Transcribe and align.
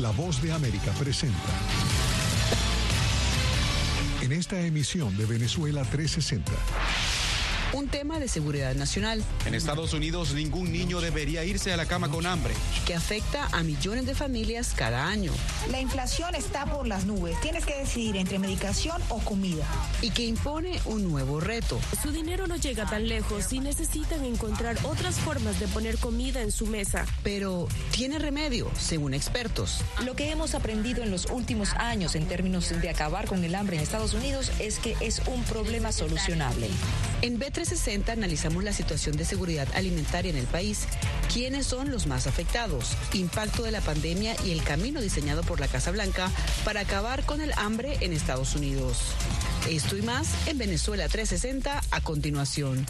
La 0.00 0.10
voz 0.10 0.40
de 0.42 0.52
América 0.52 0.92
presenta. 0.98 1.36
En 4.22 4.32
esta 4.32 4.60
emisión 4.60 5.16
de 5.16 5.26
Venezuela 5.26 5.82
360 5.84 7.05
un 7.72 7.88
tema 7.88 8.18
de 8.18 8.28
seguridad 8.28 8.74
nacional. 8.74 9.22
En 9.44 9.54
Estados 9.54 9.92
Unidos 9.92 10.34
ningún 10.34 10.72
niño 10.72 11.00
debería 11.00 11.44
irse 11.44 11.72
a 11.72 11.76
la 11.76 11.86
cama 11.86 12.08
con 12.08 12.26
hambre. 12.26 12.54
Que 12.86 12.94
afecta 12.94 13.48
a 13.52 13.62
millones 13.62 14.06
de 14.06 14.14
familias 14.14 14.72
cada 14.76 15.06
año. 15.06 15.32
La 15.70 15.80
inflación 15.80 16.34
está 16.34 16.66
por 16.66 16.86
las 16.86 17.04
nubes. 17.04 17.40
Tienes 17.40 17.64
que 17.64 17.76
decidir 17.76 18.16
entre 18.16 18.38
medicación 18.38 19.02
o 19.08 19.18
comida. 19.18 19.64
Y 20.02 20.10
que 20.10 20.24
impone 20.24 20.80
un 20.84 21.08
nuevo 21.08 21.40
reto. 21.40 21.78
Su 22.02 22.12
dinero 22.12 22.46
no 22.46 22.56
llega 22.56 22.86
tan 22.86 23.08
lejos 23.08 23.52
y 23.52 23.60
necesitan 23.60 24.24
encontrar 24.24 24.76
otras 24.84 25.16
formas 25.16 25.58
de 25.60 25.68
poner 25.68 25.98
comida 25.98 26.42
en 26.42 26.52
su 26.52 26.66
mesa. 26.66 27.04
Pero 27.22 27.68
tiene 27.90 28.18
remedio, 28.18 28.70
según 28.78 29.14
expertos. 29.14 29.80
Lo 30.04 30.14
que 30.14 30.30
hemos 30.30 30.54
aprendido 30.54 31.02
en 31.02 31.10
los 31.10 31.26
últimos 31.26 31.72
años 31.74 32.14
en 32.14 32.26
términos 32.26 32.68
de 32.80 32.88
acabar 32.88 33.26
con 33.26 33.44
el 33.44 33.54
hambre 33.54 33.76
en 33.76 33.82
Estados 33.82 34.14
Unidos 34.14 34.50
es 34.58 34.78
que 34.78 34.96
es 35.00 35.22
un 35.26 35.42
problema 35.44 35.92
solucionable. 35.92 36.68
En 37.22 37.38
B360 37.56 38.10
analizamos 38.10 38.62
la 38.64 38.72
situación 38.72 39.16
de 39.16 39.24
seguridad 39.24 39.66
alimentaria 39.74 40.30
en 40.30 40.36
el 40.36 40.46
país, 40.46 40.86
quiénes 41.32 41.66
son 41.66 41.90
los 41.90 42.06
más 42.06 42.26
afectados, 42.26 42.92
impacto 43.14 43.62
de 43.62 43.70
la 43.70 43.80
pandemia 43.80 44.36
y 44.44 44.50
el 44.50 44.62
camino 44.62 45.00
diseñado 45.00 45.42
por 45.42 45.58
la 45.58 45.68
Casa 45.68 45.90
Blanca 45.90 46.30
para 46.64 46.80
acabar 46.80 47.24
con 47.24 47.40
el 47.40 47.52
hambre 47.56 47.96
en 48.00 48.12
Estados 48.12 48.54
Unidos. 48.56 48.98
Esto 49.70 49.96
y 49.96 50.02
más 50.02 50.28
en 50.46 50.58
Venezuela 50.58 51.08
360 51.08 51.82
a 51.90 52.00
continuación. 52.02 52.84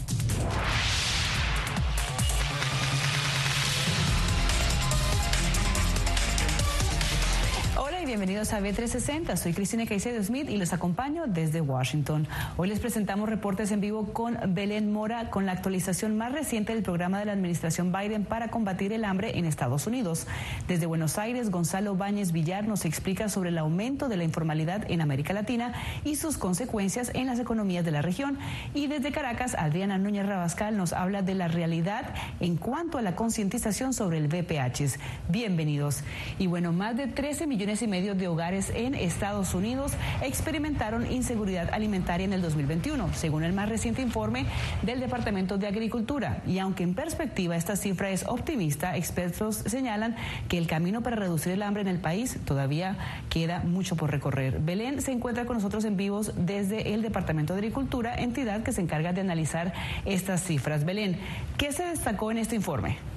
Bienvenidos 8.17 8.51
a 8.53 8.61
B360. 8.61 9.37
Soy 9.37 9.53
Cristina 9.53 9.85
Caicedo 9.85 10.23
Smith 10.23 10.49
y 10.49 10.57
los 10.57 10.73
acompaño 10.73 11.25
desde 11.27 11.61
Washington. 11.61 12.27
Hoy 12.57 12.67
les 12.67 12.79
presentamos 12.79 13.29
reportes 13.29 13.71
en 13.71 13.79
vivo 13.79 14.11
con 14.11 14.39
Belén 14.55 14.91
Mora 14.91 15.29
con 15.29 15.45
la 15.45 15.51
actualización 15.51 16.17
más 16.17 16.31
reciente 16.31 16.73
del 16.73 16.81
programa 16.81 17.19
de 17.19 17.25
la 17.25 17.33
administración 17.33 17.91
Biden 17.91 18.25
para 18.25 18.47
combatir 18.47 18.91
el 18.91 19.05
hambre 19.05 19.37
en 19.37 19.45
Estados 19.45 19.85
Unidos. 19.85 20.25
Desde 20.67 20.87
Buenos 20.87 21.19
Aires, 21.19 21.51
Gonzalo 21.51 21.95
Báñez 21.95 22.31
Villar 22.31 22.67
nos 22.67 22.85
explica 22.85 23.29
sobre 23.29 23.49
el 23.49 23.59
aumento 23.59 24.09
de 24.09 24.17
la 24.17 24.23
informalidad 24.23 24.89
en 24.89 25.01
América 25.01 25.33
Latina 25.33 25.73
y 26.03 26.15
sus 26.15 26.39
consecuencias 26.39 27.11
en 27.13 27.27
las 27.27 27.39
economías 27.39 27.85
de 27.85 27.91
la 27.91 28.01
región. 28.01 28.39
Y 28.73 28.87
desde 28.87 29.11
Caracas, 29.11 29.53
Adriana 29.53 29.99
Núñez 29.99 30.25
Rabascal 30.25 30.75
nos 30.75 30.91
habla 30.91 31.21
de 31.21 31.35
la 31.35 31.49
realidad 31.49 32.15
en 32.39 32.57
cuanto 32.57 32.97
a 32.97 33.03
la 33.03 33.15
concientización 33.15 33.93
sobre 33.93 34.17
el 34.17 34.27
VPH. 34.27 34.97
Bienvenidos. 35.29 36.01
Y 36.39 36.47
bueno, 36.47 36.71
más 36.71 36.97
de 36.97 37.05
13 37.05 37.45
millones 37.45 37.83
y 37.83 37.87
medio 37.87 38.06
de 38.15 38.27
hogares 38.27 38.71
en 38.75 38.95
Estados 38.95 39.53
Unidos 39.53 39.93
experimentaron 40.21 41.11
inseguridad 41.11 41.69
alimentaria 41.73 42.25
en 42.25 42.33
el 42.33 42.41
2021, 42.41 43.13
según 43.13 43.43
el 43.43 43.53
más 43.53 43.69
reciente 43.69 44.01
informe 44.01 44.45
del 44.81 44.99
Departamento 44.99 45.57
de 45.57 45.67
Agricultura. 45.67 46.41
Y 46.45 46.59
aunque 46.59 46.83
en 46.83 46.93
perspectiva 46.93 47.55
esta 47.55 47.75
cifra 47.75 48.09
es 48.09 48.25
optimista, 48.27 48.95
expertos 48.95 49.55
señalan 49.55 50.15
que 50.47 50.57
el 50.57 50.67
camino 50.67 51.01
para 51.01 51.15
reducir 51.15 51.53
el 51.53 51.61
hambre 51.61 51.81
en 51.81 51.87
el 51.87 51.99
país 51.99 52.39
todavía 52.45 52.97
queda 53.29 53.59
mucho 53.59 53.95
por 53.95 54.11
recorrer. 54.11 54.59
Belén 54.59 55.01
se 55.01 55.11
encuentra 55.11 55.45
con 55.45 55.57
nosotros 55.57 55.85
en 55.85 55.97
vivos 55.97 56.33
desde 56.35 56.93
el 56.93 57.01
Departamento 57.01 57.53
de 57.53 57.59
Agricultura, 57.59 58.15
entidad 58.15 58.63
que 58.63 58.71
se 58.71 58.81
encarga 58.81 59.13
de 59.13 59.21
analizar 59.21 59.73
estas 60.05 60.43
cifras. 60.43 60.85
Belén, 60.85 61.19
¿qué 61.57 61.71
se 61.71 61.83
destacó 61.83 62.31
en 62.31 62.37
este 62.37 62.55
informe? 62.55 63.16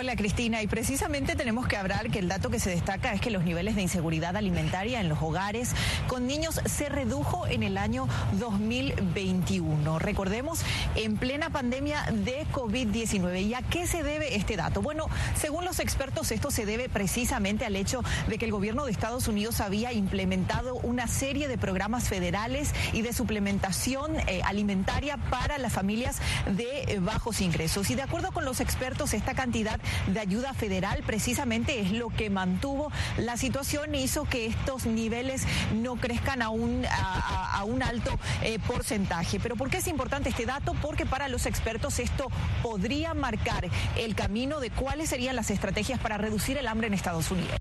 Hola 0.00 0.14
Cristina, 0.14 0.62
y 0.62 0.68
precisamente 0.68 1.34
tenemos 1.34 1.66
que 1.66 1.76
hablar 1.76 2.08
que 2.08 2.20
el 2.20 2.28
dato 2.28 2.50
que 2.50 2.60
se 2.60 2.70
destaca 2.70 3.12
es 3.14 3.20
que 3.20 3.32
los 3.32 3.42
niveles 3.42 3.74
de 3.74 3.82
inseguridad 3.82 4.36
alimentaria 4.36 5.00
en 5.00 5.08
los 5.08 5.20
hogares 5.20 5.72
con 6.06 6.28
niños 6.28 6.60
se 6.66 6.88
redujo 6.88 7.48
en 7.48 7.64
el 7.64 7.76
año 7.76 8.06
2021. 8.34 9.98
Recordemos, 9.98 10.60
en 10.94 11.16
plena 11.16 11.50
pandemia 11.50 12.04
de 12.12 12.46
COVID-19. 12.52 13.42
¿Y 13.42 13.54
a 13.54 13.62
qué 13.62 13.88
se 13.88 14.04
debe 14.04 14.36
este 14.36 14.54
dato? 14.54 14.82
Bueno, 14.82 15.08
según 15.34 15.64
los 15.64 15.80
expertos, 15.80 16.30
esto 16.30 16.52
se 16.52 16.64
debe 16.64 16.88
precisamente 16.88 17.64
al 17.64 17.74
hecho 17.74 18.04
de 18.28 18.38
que 18.38 18.44
el 18.44 18.52
gobierno 18.52 18.84
de 18.84 18.92
Estados 18.92 19.26
Unidos 19.26 19.60
había 19.60 19.92
implementado 19.92 20.76
una 20.76 21.08
serie 21.08 21.48
de 21.48 21.58
programas 21.58 22.08
federales 22.08 22.72
y 22.92 23.02
de 23.02 23.12
suplementación 23.12 24.14
eh, 24.28 24.42
alimentaria 24.44 25.16
para 25.16 25.58
las 25.58 25.72
familias 25.72 26.20
de 26.46 26.82
eh, 26.82 27.00
bajos 27.00 27.40
ingresos. 27.40 27.90
Y 27.90 27.96
de 27.96 28.02
acuerdo 28.02 28.30
con 28.30 28.44
los 28.44 28.60
expertos, 28.60 29.12
esta 29.12 29.34
cantidad 29.34 29.80
de 30.06 30.20
ayuda 30.20 30.54
federal 30.54 31.02
precisamente 31.06 31.80
es 31.80 31.92
lo 31.92 32.08
que 32.10 32.30
mantuvo 32.30 32.90
la 33.16 33.36
situación 33.36 33.94
e 33.94 34.00
hizo 34.00 34.24
que 34.24 34.46
estos 34.46 34.86
niveles 34.86 35.44
no 35.74 35.96
crezcan 35.96 36.42
a 36.42 36.50
un, 36.50 36.84
a, 36.90 37.62
un 37.64 37.82
alto 37.82 38.10
eh, 38.42 38.58
porcentaje. 38.66 39.40
Pero 39.40 39.56
¿por 39.56 39.70
qué 39.70 39.78
es 39.78 39.88
importante 39.88 40.28
este 40.28 40.46
dato? 40.46 40.74
Porque 40.80 41.06
para 41.06 41.28
los 41.28 41.46
expertos 41.46 41.98
esto 41.98 42.28
podría 42.62 43.14
marcar 43.14 43.68
el 43.96 44.14
camino 44.14 44.60
de 44.60 44.70
cuáles 44.70 45.08
serían 45.08 45.36
las 45.36 45.50
estrategias 45.50 46.00
para 46.00 46.18
reducir 46.18 46.56
el 46.56 46.66
hambre 46.66 46.86
en 46.86 46.94
Estados 46.94 47.30
Unidos. 47.30 47.58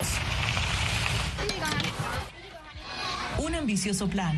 Un 3.40 3.56
ambicioso 3.56 4.08
plan 4.08 4.36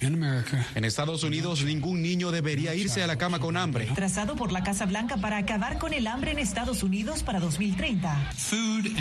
en 0.00 0.84
Estados 0.84 1.24
Unidos 1.24 1.62
ningún 1.64 2.00
niño 2.00 2.30
debería 2.30 2.74
irse 2.74 3.02
a 3.02 3.06
la 3.06 3.18
cama 3.18 3.38
con 3.38 3.56
hambre. 3.56 3.86
Trazado 3.94 4.34
por 4.34 4.50
la 4.50 4.62
Casa 4.62 4.86
Blanca 4.86 5.18
para 5.18 5.36
acabar 5.36 5.78
con 5.78 5.92
el 5.92 6.06
hambre 6.06 6.30
en 6.30 6.38
Estados 6.38 6.82
Unidos 6.82 7.22
para 7.22 7.38
2030. 7.38 8.32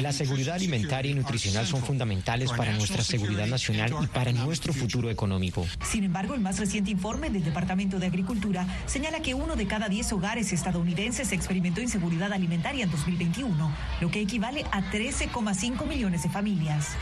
La 0.02 0.12
seguridad 0.12 0.56
alimentaria 0.56 1.12
y 1.12 1.16
nutricional 1.16 1.66
son 1.68 1.82
fundamentales 1.82 2.52
para 2.52 2.74
nuestra 2.74 3.04
seguridad 3.04 3.48
nacional 3.48 3.96
y 4.02 4.08
para 4.08 4.34
nuestro 4.34 4.74
futuro 4.74 5.10
económico. 5.10 5.66
Sin 5.84 6.04
embargo, 6.04 6.34
el 6.34 6.42
más 6.42 6.60
reciente 6.60 6.92
informe 6.92 7.30
del 7.30 7.44
Departamento 7.44 8.00
de 8.00 8.08
Agricultura 8.08 8.68
señala 8.86 9.22
que 9.22 9.34
uno 9.34 9.56
de 9.56 9.68
cada 9.68 9.88
diez 9.88 10.12
hogares 10.12 10.52
estadounidenses 10.52 11.32
experimentó 11.32 11.82
inseguridad 11.82 12.34
alimentaria 12.34 12.84
en 12.84 12.92
2021, 12.92 13.72
lo 14.02 14.12
que 14.12 14.22
equivale 14.22 14.66
a 14.72 14.82
13,5 14.92 15.88
millones 15.88 16.24
de 16.24 16.30
familias. 16.30 16.98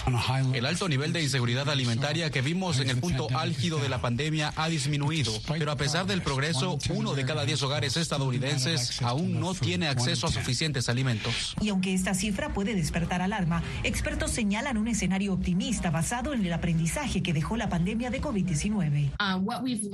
El 0.54 0.66
alto 0.66 0.88
nivel 0.88 1.14
de 1.14 1.24
inseguridad 1.24 1.70
alimentaria 1.70 2.30
que 2.30 2.42
vimos 2.42 2.80
en 2.80 2.90
el 2.90 2.98
punto 2.98 3.28
álgido 3.36 3.80
de 3.80 3.87
la 3.90 4.02
pandemia 4.02 4.54
ha 4.56 4.70
disminuido, 4.70 5.32
pero 5.48 5.72
a 5.72 5.76
pesar 5.76 6.06
del 6.06 6.22
progreso, 6.22 6.78
uno 6.90 7.14
de 7.14 7.26
cada 7.26 7.46
diez 7.46 7.62
hogares 7.64 7.98
estadounidenses 7.98 9.02
aún 9.02 9.40
no 9.40 9.54
tiene 9.54 9.88
acceso 9.88 10.28
a 10.28 10.32
suficientes 10.32 10.90
alimentos. 10.90 11.56
Y 11.62 11.70
aunque 11.70 11.94
esta 11.94 12.14
cifra 12.14 12.54
puede 12.54 12.76
despertar 12.76 13.22
alarma, 13.22 13.64
expertos 13.84 14.32
señalan 14.32 14.78
un 14.78 14.88
escenario 14.88 15.34
optimista 15.34 15.92
basado 15.92 16.34
en 16.34 16.46
el 16.46 16.54
aprendizaje 16.54 17.22
que 17.22 17.34
dejó 17.34 17.58
la 17.58 17.70
pandemia 17.70 18.10
de 18.10 18.22
COVID-19. 18.22 19.12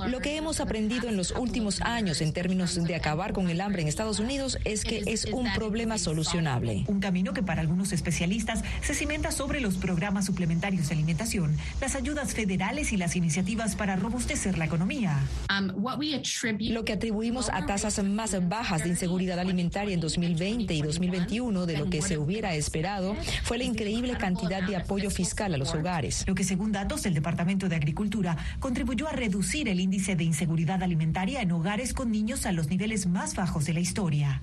Lo 0.10 0.20
que 0.20 0.38
hemos 0.38 0.60
aprendido 0.60 1.10
en 1.10 1.18
los 1.18 1.32
últimos 1.32 1.82
años 1.82 2.22
en 2.22 2.34
términos 2.34 2.76
de 2.84 2.96
acabar 2.96 3.34
con 3.34 3.50
el 3.50 3.62
hambre 3.62 3.82
en 3.82 3.88
Estados 3.88 4.20
Unidos 4.20 4.58
es 4.64 4.84
que 4.84 5.04
es 5.06 5.26
un 5.26 5.52
problema 5.54 5.98
solucionable. 5.98 6.84
Un 6.88 7.00
camino 7.00 7.34
que 7.34 7.44
para 7.44 7.62
algunos 7.62 7.92
especialistas 7.92 8.64
se 8.82 8.94
cimenta 8.94 9.32
sobre 9.32 9.62
los 9.62 9.76
programas 9.76 10.26
suplementarios 10.26 10.88
de 10.88 10.96
alimentación, 10.96 11.56
las 11.82 11.96
ayudas 11.96 12.34
federales 12.34 12.94
y 12.94 12.98
las 12.98 13.16
iniciativas 13.16 13.76
para 13.76 13.83
para 13.84 13.98
robustecer 13.98 14.58
la 14.58 14.64
economía. 14.64 15.20
Um, 15.50 15.74
lo 16.72 16.86
que 16.86 16.94
atribuimos 16.94 17.50
a 17.50 17.66
tasas 17.66 18.02
más 18.02 18.48
bajas 18.48 18.84
de 18.84 18.88
inseguridad 18.88 19.38
alimentaria 19.40 19.94
en 19.94 20.00
2020 20.00 20.74
y 20.74 20.82
2021 20.82 21.66
de 21.66 21.78
lo 21.78 21.90
que 21.90 22.02
se 22.02 22.18
hubiera 22.18 22.56
esperado 22.56 23.14
fue 23.44 23.58
la 23.58 23.66
increíble 23.66 24.16
cantidad 24.18 24.64
de 24.64 24.78
apoyo 24.78 25.10
fiscal 25.10 25.54
a 25.54 25.58
los 25.58 25.74
hogares. 25.74 26.24
Lo 26.26 26.34
que 26.34 26.46
según 26.46 26.72
datos 26.72 27.04
del 27.04 27.14
Departamento 27.14 27.68
de 27.68 27.76
Agricultura 27.76 28.38
contribuyó 28.62 29.10
a 29.10 29.12
reducir 29.12 29.68
el 29.68 29.82
índice 29.82 30.16
de 30.16 30.24
inseguridad 30.24 30.82
alimentaria 30.82 31.42
en 31.42 31.52
hogares 31.52 31.94
con 31.94 32.10
niños 32.10 32.46
a 32.46 32.54
los 32.54 32.70
niveles 32.70 33.06
más 33.06 33.36
bajos 33.36 33.66
de 33.66 33.74
la 33.74 33.82
historia. 33.82 34.42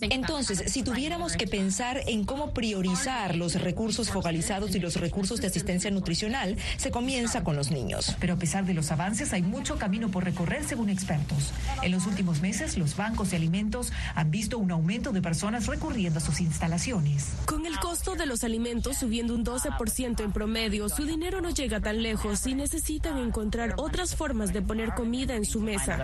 Entonces, 0.00 0.62
si 0.66 0.82
tuviéramos 0.82 1.36
que 1.36 1.46
pensar 1.46 2.00
en 2.06 2.24
cómo 2.24 2.54
priorizar 2.54 3.36
los 3.36 3.60
recursos 3.60 4.08
focalizados 4.08 4.74
y 4.74 4.80
los 4.80 4.96
recursos 4.96 5.42
de 5.42 5.48
asistencia 5.48 5.90
nutricional, 5.90 6.56
se 6.78 6.90
comienza 6.90 7.44
con 7.44 7.56
los 7.56 7.70
niños. 7.70 7.97
Pero 8.20 8.34
a 8.34 8.36
pesar 8.36 8.64
de 8.64 8.74
los 8.74 8.90
avances, 8.90 9.32
hay 9.32 9.42
mucho 9.42 9.78
camino 9.78 10.08
por 10.08 10.24
recorrer 10.24 10.64
según 10.64 10.88
expertos. 10.88 11.52
En 11.82 11.92
los 11.92 12.06
últimos 12.06 12.40
meses, 12.40 12.78
los 12.78 12.96
bancos 12.96 13.30
de 13.30 13.36
alimentos 13.36 13.92
han 14.14 14.30
visto 14.30 14.58
un 14.58 14.70
aumento 14.70 15.12
de 15.12 15.20
personas 15.20 15.66
recurriendo 15.66 16.18
a 16.18 16.22
sus 16.22 16.40
instalaciones. 16.40 17.26
Con 17.46 17.66
el 17.66 17.78
costo 17.78 18.14
de 18.14 18.26
los 18.26 18.44
alimentos 18.44 18.98
subiendo 18.98 19.34
un 19.34 19.44
12% 19.44 20.22
en 20.22 20.32
promedio, 20.32 20.88
su 20.88 21.04
dinero 21.04 21.40
no 21.40 21.50
llega 21.50 21.80
tan 21.80 22.02
lejos 22.02 22.46
y 22.46 22.54
necesitan 22.54 23.18
encontrar 23.18 23.74
otras 23.76 24.14
formas 24.14 24.52
de 24.52 24.62
poner 24.62 24.94
comida 24.94 25.34
en 25.34 25.44
su 25.44 25.60
mesa. 25.60 25.98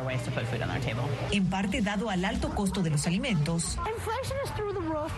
En 1.30 1.46
parte 1.46 1.80
dado 1.80 2.10
al 2.10 2.24
alto 2.24 2.54
costo 2.54 2.82
de 2.82 2.90
los 2.90 3.06
alimentos. 3.06 3.78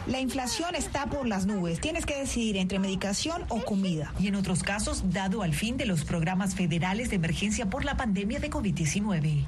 La 0.07 0.21
inflación 0.21 0.75
está 0.75 1.07
por 1.07 1.27
las 1.27 1.47
nubes. 1.47 1.81
Tienes 1.81 2.07
que 2.07 2.19
decidir 2.19 2.57
entre 2.57 2.79
medicación 2.79 3.45
o 3.49 3.61
comida. 3.63 4.13
Y 4.19 4.29
en 4.29 4.35
otros 4.35 4.63
casos, 4.63 5.11
dado 5.13 5.43
al 5.43 5.55
fin 5.55 5.77
de 5.77 5.87
los 5.87 6.05
programas 6.05 6.55
federales 6.55 6.66
federales 6.67 7.11
de 7.11 7.17
emergencia 7.17 7.67
por 7.67 7.85
la 7.85 7.97
pandemia 7.97 8.41
de 8.41 8.51
COVID-19. 8.51 9.47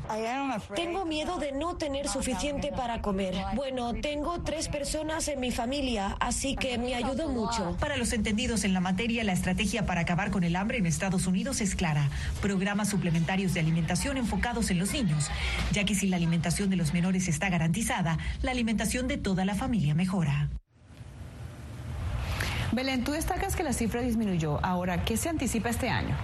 Tengo 0.76 1.04
miedo 1.04 1.38
de 1.38 1.50
no 1.50 1.76
tener 1.76 2.06
suficiente 2.06 2.70
para 2.70 3.02
comer. 3.02 3.34
Bueno, 3.56 3.92
tengo 3.94 4.42
tres 4.42 4.68
personas 4.68 5.26
en 5.26 5.40
mi 5.40 5.50
familia, 5.50 6.16
así 6.20 6.54
que 6.54 6.78
me 6.78 6.94
ayudó 6.94 7.28
mucho. 7.28 7.76
Para 7.80 7.96
los 7.96 8.12
entendidos 8.12 8.62
en 8.62 8.72
la 8.72 8.78
materia, 8.78 9.24
la 9.24 9.32
estrategia 9.32 9.84
para 9.84 10.02
acabar 10.02 10.30
con 10.30 10.44
el 10.44 10.54
hambre 10.54 10.78
en 10.78 10.86
Estados 10.86 11.26
Unidos 11.26 11.60
es 11.60 11.74
clara. 11.74 12.08
Programas 12.40 12.88
suplementarios 12.88 13.52
de 13.52 13.60
alimentación 13.60 14.16
enfocados 14.16 14.70
en 14.70 14.78
los 14.78 14.92
niños, 14.92 15.28
ya 15.72 15.82
que 15.82 15.96
si 15.96 16.06
la 16.06 16.18
alimentación 16.18 16.70
de 16.70 16.76
los 16.76 16.94
menores 16.94 17.26
está 17.26 17.48
garantizada, 17.48 18.16
la 18.42 18.52
alimentación 18.52 19.08
de 19.08 19.16
toda 19.16 19.44
la 19.44 19.56
familia 19.56 19.92
mejora. 19.96 20.50
Belén, 22.70 23.02
tú 23.02 23.10
destacas 23.10 23.56
que 23.56 23.64
la 23.64 23.72
cifra 23.72 24.02
disminuyó. 24.02 24.64
Ahora, 24.64 25.04
¿qué 25.04 25.16
se 25.16 25.28
anticipa 25.28 25.70
este 25.70 25.88
año? 25.88 26.14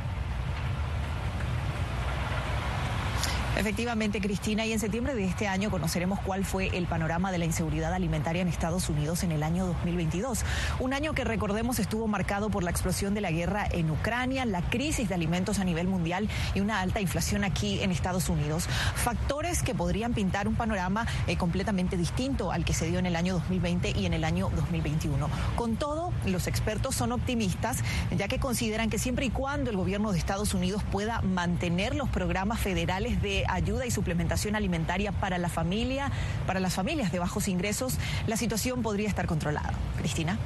Efectivamente, 3.56 4.20
Cristina, 4.20 4.66
y 4.66 4.72
en 4.72 4.80
septiembre 4.80 5.14
de 5.14 5.24
este 5.26 5.46
año 5.46 5.70
conoceremos 5.70 6.18
cuál 6.18 6.44
fue 6.44 6.76
el 6.76 6.86
panorama 6.86 7.30
de 7.30 7.38
la 7.38 7.44
inseguridad 7.44 7.94
alimentaria 7.94 8.42
en 8.42 8.48
Estados 8.48 8.88
Unidos 8.88 9.22
en 9.22 9.30
el 9.30 9.44
año 9.44 9.64
2022. 9.66 10.44
Un 10.80 10.92
año 10.92 11.12
que 11.12 11.22
recordemos 11.22 11.78
estuvo 11.78 12.08
marcado 12.08 12.50
por 12.50 12.64
la 12.64 12.72
explosión 12.72 13.14
de 13.14 13.20
la 13.20 13.30
guerra 13.30 13.64
en 13.70 13.92
Ucrania, 13.92 14.44
la 14.44 14.60
crisis 14.60 15.08
de 15.08 15.14
alimentos 15.14 15.60
a 15.60 15.64
nivel 15.64 15.86
mundial 15.86 16.28
y 16.56 16.60
una 16.60 16.80
alta 16.80 17.00
inflación 17.00 17.44
aquí 17.44 17.80
en 17.80 17.92
Estados 17.92 18.28
Unidos. 18.28 18.66
Factores 18.96 19.62
que 19.62 19.72
podrían 19.72 20.14
pintar 20.14 20.48
un 20.48 20.56
panorama 20.56 21.06
eh, 21.28 21.36
completamente 21.36 21.96
distinto 21.96 22.50
al 22.50 22.64
que 22.64 22.74
se 22.74 22.88
dio 22.88 22.98
en 22.98 23.06
el 23.06 23.14
año 23.14 23.34
2020 23.34 23.92
y 23.96 24.06
en 24.06 24.14
el 24.14 24.24
año 24.24 24.50
2021. 24.56 25.28
Con 25.54 25.76
todo, 25.76 26.12
los 26.26 26.48
expertos 26.48 26.96
son 26.96 27.12
optimistas, 27.12 27.78
ya 28.16 28.26
que 28.26 28.40
consideran 28.40 28.90
que 28.90 28.98
siempre 28.98 29.26
y 29.26 29.30
cuando 29.30 29.70
el 29.70 29.76
gobierno 29.76 30.10
de 30.10 30.18
Estados 30.18 30.54
Unidos 30.54 30.82
pueda 30.90 31.22
mantener 31.22 31.94
los 31.94 32.08
programas 32.08 32.58
federales 32.58 33.22
de 33.22 33.43
ayuda 33.48 33.86
y 33.86 33.90
suplementación 33.90 34.56
alimentaria 34.56 35.12
para 35.12 35.38
la 35.38 35.48
familia, 35.48 36.10
para 36.46 36.60
las 36.60 36.74
familias 36.74 37.12
de 37.12 37.18
bajos 37.18 37.48
ingresos, 37.48 37.98
la 38.26 38.36
situación 38.36 38.82
podría 38.82 39.08
estar 39.08 39.26
controlada. 39.26 39.72
Cristina. 39.98 40.38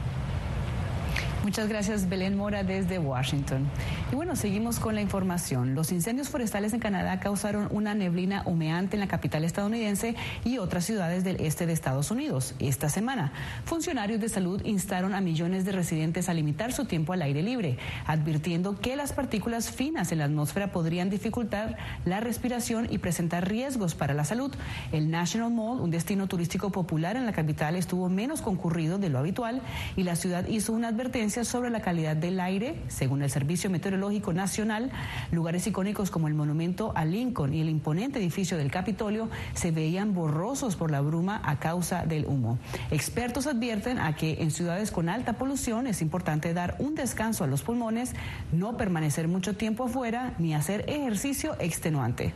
Muchas 1.44 1.68
gracias, 1.68 2.08
Belén 2.08 2.36
Mora, 2.36 2.64
desde 2.64 2.98
Washington. 2.98 3.64
Y 4.10 4.16
bueno, 4.16 4.34
seguimos 4.34 4.80
con 4.80 4.96
la 4.96 5.00
información. 5.00 5.76
Los 5.76 5.92
incendios 5.92 6.28
forestales 6.28 6.72
en 6.72 6.80
Canadá 6.80 7.20
causaron 7.20 7.68
una 7.70 7.94
neblina 7.94 8.42
humeante 8.44 8.96
en 8.96 9.00
la 9.00 9.06
capital 9.06 9.44
estadounidense 9.44 10.16
y 10.44 10.58
otras 10.58 10.84
ciudades 10.84 11.22
del 11.22 11.40
este 11.40 11.64
de 11.64 11.72
Estados 11.72 12.10
Unidos. 12.10 12.54
Esta 12.58 12.88
semana, 12.88 13.32
funcionarios 13.64 14.20
de 14.20 14.28
salud 14.28 14.60
instaron 14.64 15.14
a 15.14 15.20
millones 15.20 15.64
de 15.64 15.72
residentes 15.72 16.28
a 16.28 16.34
limitar 16.34 16.72
su 16.72 16.86
tiempo 16.86 17.12
al 17.12 17.22
aire 17.22 17.42
libre, 17.42 17.78
advirtiendo 18.04 18.78
que 18.78 18.96
las 18.96 19.12
partículas 19.12 19.70
finas 19.70 20.10
en 20.10 20.18
la 20.18 20.24
atmósfera 20.24 20.72
podrían 20.72 21.08
dificultar 21.08 21.76
la 22.04 22.18
respiración 22.18 22.88
y 22.90 22.98
presentar 22.98 23.48
riesgos 23.48 23.94
para 23.94 24.12
la 24.12 24.24
salud. 24.24 24.52
El 24.90 25.10
National 25.10 25.52
Mall, 25.52 25.80
un 25.80 25.92
destino 25.92 26.26
turístico 26.26 26.70
popular 26.70 27.16
en 27.16 27.26
la 27.26 27.32
capital, 27.32 27.76
estuvo 27.76 28.08
menos 28.08 28.42
concurrido 28.42 28.98
de 28.98 29.08
lo 29.08 29.18
habitual 29.20 29.62
y 29.96 30.02
la 30.02 30.16
ciudad 30.16 30.46
hizo 30.48 30.72
una 30.72 30.88
advertencia 30.88 31.27
sobre 31.28 31.68
la 31.68 31.82
calidad 31.82 32.16
del 32.16 32.40
aire, 32.40 32.80
según 32.88 33.22
el 33.22 33.28
Servicio 33.28 33.68
Meteorológico 33.68 34.32
Nacional. 34.32 34.90
Lugares 35.30 35.66
icónicos 35.66 36.10
como 36.10 36.26
el 36.26 36.34
monumento 36.34 36.92
a 36.96 37.04
Lincoln 37.04 37.52
y 37.52 37.60
el 37.60 37.68
imponente 37.68 38.18
edificio 38.18 38.56
del 38.56 38.70
Capitolio 38.70 39.28
se 39.52 39.70
veían 39.70 40.14
borrosos 40.14 40.74
por 40.76 40.90
la 40.90 41.02
bruma 41.02 41.42
a 41.44 41.58
causa 41.58 42.06
del 42.06 42.24
humo. 42.24 42.58
Expertos 42.90 43.46
advierten 43.46 43.98
a 43.98 44.16
que 44.16 44.42
en 44.42 44.50
ciudades 44.50 44.90
con 44.90 45.08
alta 45.08 45.34
polución 45.34 45.86
es 45.86 46.00
importante 46.00 46.54
dar 46.54 46.76
un 46.78 46.94
descanso 46.94 47.44
a 47.44 47.46
los 47.46 47.62
pulmones, 47.62 48.14
no 48.50 48.76
permanecer 48.78 49.28
mucho 49.28 49.54
tiempo 49.54 49.84
afuera 49.84 50.34
ni 50.38 50.54
hacer 50.54 50.84
ejercicio 50.88 51.56
extenuante. 51.60 52.32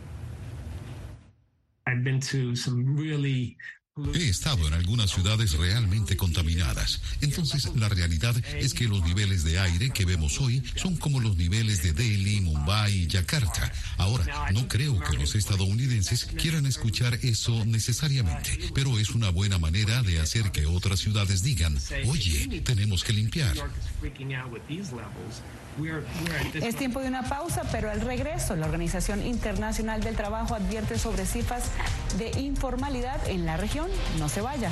He 4.15 4.31
estado 4.31 4.67
en 4.67 4.73
algunas 4.73 5.11
ciudades 5.11 5.53
realmente 5.53 6.17
contaminadas. 6.17 7.03
Entonces, 7.21 7.71
la 7.77 7.91
realidad 7.91 8.35
es 8.55 8.73
que 8.73 8.89
los 8.89 9.05
niveles 9.05 9.45
de 9.45 9.59
aire 9.59 9.91
que 9.91 10.07
vemos 10.07 10.41
hoy 10.41 10.63
son 10.77 10.97
como 10.97 11.21
los 11.21 11.37
niveles 11.37 11.83
de 11.83 11.93
Delhi, 11.93 12.41
Mumbai 12.41 12.91
y 12.91 13.07
Yakarta. 13.07 13.71
Ahora, 13.99 14.51
no 14.55 14.67
creo 14.67 14.99
que 14.99 15.19
los 15.19 15.35
estadounidenses 15.35 16.25
quieran 16.25 16.65
escuchar 16.65 17.19
eso 17.21 17.67
necesariamente, 17.67 18.59
pero 18.75 18.99
es 18.99 19.11
una 19.11 19.29
buena 19.29 19.59
manera 19.59 20.03
de 20.03 20.21
hacer 20.21 20.51
que 20.53 20.65
otras 20.65 20.99
ciudades 21.01 21.43
digan, 21.43 21.79
oye, 22.07 22.63
tenemos 22.65 23.05
que 23.05 23.13
limpiar. 23.13 23.55
Es 26.55 26.77
tiempo 26.77 27.01
de 27.01 27.09
una 27.09 27.23
pausa, 27.23 27.63
pero 27.73 27.91
al 27.91 28.01
regreso, 28.01 28.57
la 28.57 28.67
Organización 28.67 29.25
Internacional 29.25 30.03
del 30.03 30.17
Trabajo 30.17 30.55
advierte 30.55 30.99
sobre 30.99 31.25
cifras 31.25 31.65
de 32.19 32.39
informalidad 32.41 33.27
en 33.29 33.47
la 33.47 33.57
región. 33.57 33.89
No 34.19 34.29
se 34.29 34.43
vaya. 34.43 34.71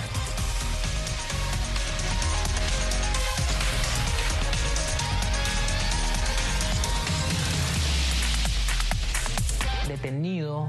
Detenido 9.89 10.69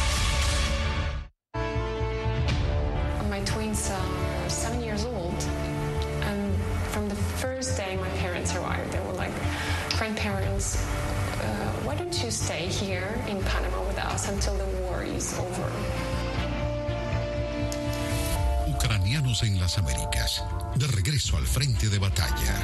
Ucranianos 18.67 19.43
en 19.43 19.59
las 19.59 19.77
Américas, 19.77 20.43
de 20.75 20.87
regreso 20.87 21.37
al 21.37 21.45
frente 21.45 21.89
de 21.89 21.99
batalla. 21.99 22.55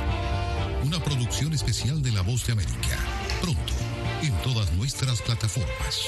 Una 0.83 0.99
producción 1.03 1.53
especial 1.53 2.01
de 2.01 2.11
La 2.11 2.21
Voz 2.21 2.47
de 2.47 2.53
América. 2.53 2.97
Pronto, 3.41 3.73
en 4.23 4.33
todas 4.41 4.71
nuestras 4.73 5.21
plataformas. 5.21 6.01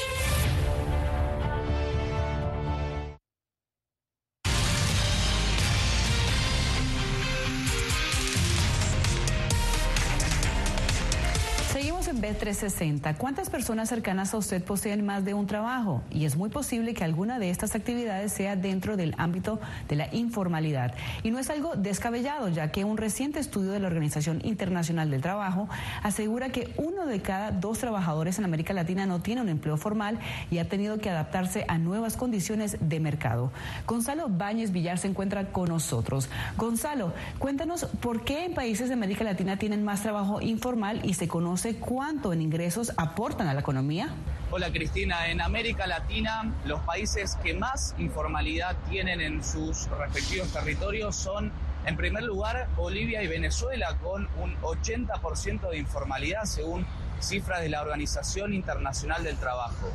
En 12.49 12.55
B360. 12.55 13.15
¿Cuántas 13.17 13.49
personas 13.49 13.89
cercanas 13.89 14.33
a 14.33 14.37
usted 14.37 14.63
poseen 14.63 15.05
más 15.05 15.23
de 15.23 15.33
un 15.33 15.45
trabajo? 15.45 16.01
Y 16.09 16.25
es 16.25 16.35
muy 16.35 16.49
posible 16.49 16.93
que 16.93 17.03
alguna 17.03 17.39
de 17.39 17.49
estas 17.49 17.75
actividades 17.75 18.31
sea 18.33 18.55
dentro 18.55 18.97
del 18.97 19.13
ámbito 19.17 19.59
de 19.87 19.95
la 19.95 20.13
informalidad. 20.13 20.93
Y 21.23 21.31
no 21.31 21.39
es 21.39 21.49
algo 21.49 21.75
descabellado, 21.75 22.49
ya 22.49 22.71
que 22.71 22.83
un 22.83 22.97
reciente 22.97 23.39
estudio 23.39 23.71
de 23.71 23.79
la 23.79 23.87
Organización 23.87 24.41
Internacional 24.43 25.11
del 25.11 25.21
Trabajo 25.21 25.69
asegura 26.01 26.49
que 26.49 26.73
uno 26.77 27.05
de 27.05 27.21
cada 27.21 27.51
dos 27.51 27.79
trabajadores 27.79 28.39
en 28.39 28.45
América 28.45 28.73
Latina 28.73 29.05
no 29.05 29.21
tiene 29.21 29.41
un 29.41 29.49
empleo 29.49 29.77
formal 29.77 30.19
y 30.49 30.57
ha 30.57 30.67
tenido 30.67 30.97
que 30.99 31.09
adaptarse 31.09 31.65
a 31.67 31.77
nuevas 31.77 32.17
condiciones 32.17 32.77
de 32.79 32.99
mercado. 32.99 33.51
Gonzalo 33.85 34.27
Báñez 34.27 34.71
Villar 34.71 34.97
se 34.97 35.07
encuentra 35.07 35.51
con 35.51 35.69
nosotros. 35.69 36.29
Gonzalo, 36.57 37.13
cuéntanos 37.37 37.85
por 38.01 38.23
qué 38.23 38.45
en 38.45 38.53
países 38.53 38.87
de 38.87 38.95
América 38.95 39.23
Latina 39.23 39.57
tienen 39.57 39.83
más 39.83 40.01
trabajo 40.01 40.41
informal 40.41 41.01
y 41.03 41.13
se 41.13 41.27
conoce 41.27 41.75
cuánto 41.75 42.33
en 42.33 42.38
ingresos 42.41 42.91
aportan 42.97 43.47
a 43.47 43.53
la 43.53 43.61
economía. 43.61 44.09
Hola 44.51 44.71
Cristina, 44.71 45.27
en 45.29 45.41
América 45.41 45.85
Latina 45.87 46.51
los 46.65 46.79
países 46.81 47.35
que 47.43 47.53
más 47.53 47.95
informalidad 47.97 48.75
tienen 48.89 49.21
en 49.21 49.43
sus 49.43 49.87
respectivos 49.91 50.51
territorios 50.51 51.15
son 51.15 51.51
en 51.85 51.95
primer 51.95 52.23
lugar 52.23 52.67
Bolivia 52.75 53.21
y 53.23 53.27
Venezuela 53.27 53.95
con 54.01 54.27
un 54.41 54.55
80% 54.61 55.69
de 55.69 55.77
informalidad 55.77 56.45
según 56.45 56.85
cifras 57.19 57.61
de 57.61 57.69
la 57.69 57.81
Organización 57.81 58.53
Internacional 58.53 59.23
del 59.23 59.37
Trabajo. 59.37 59.89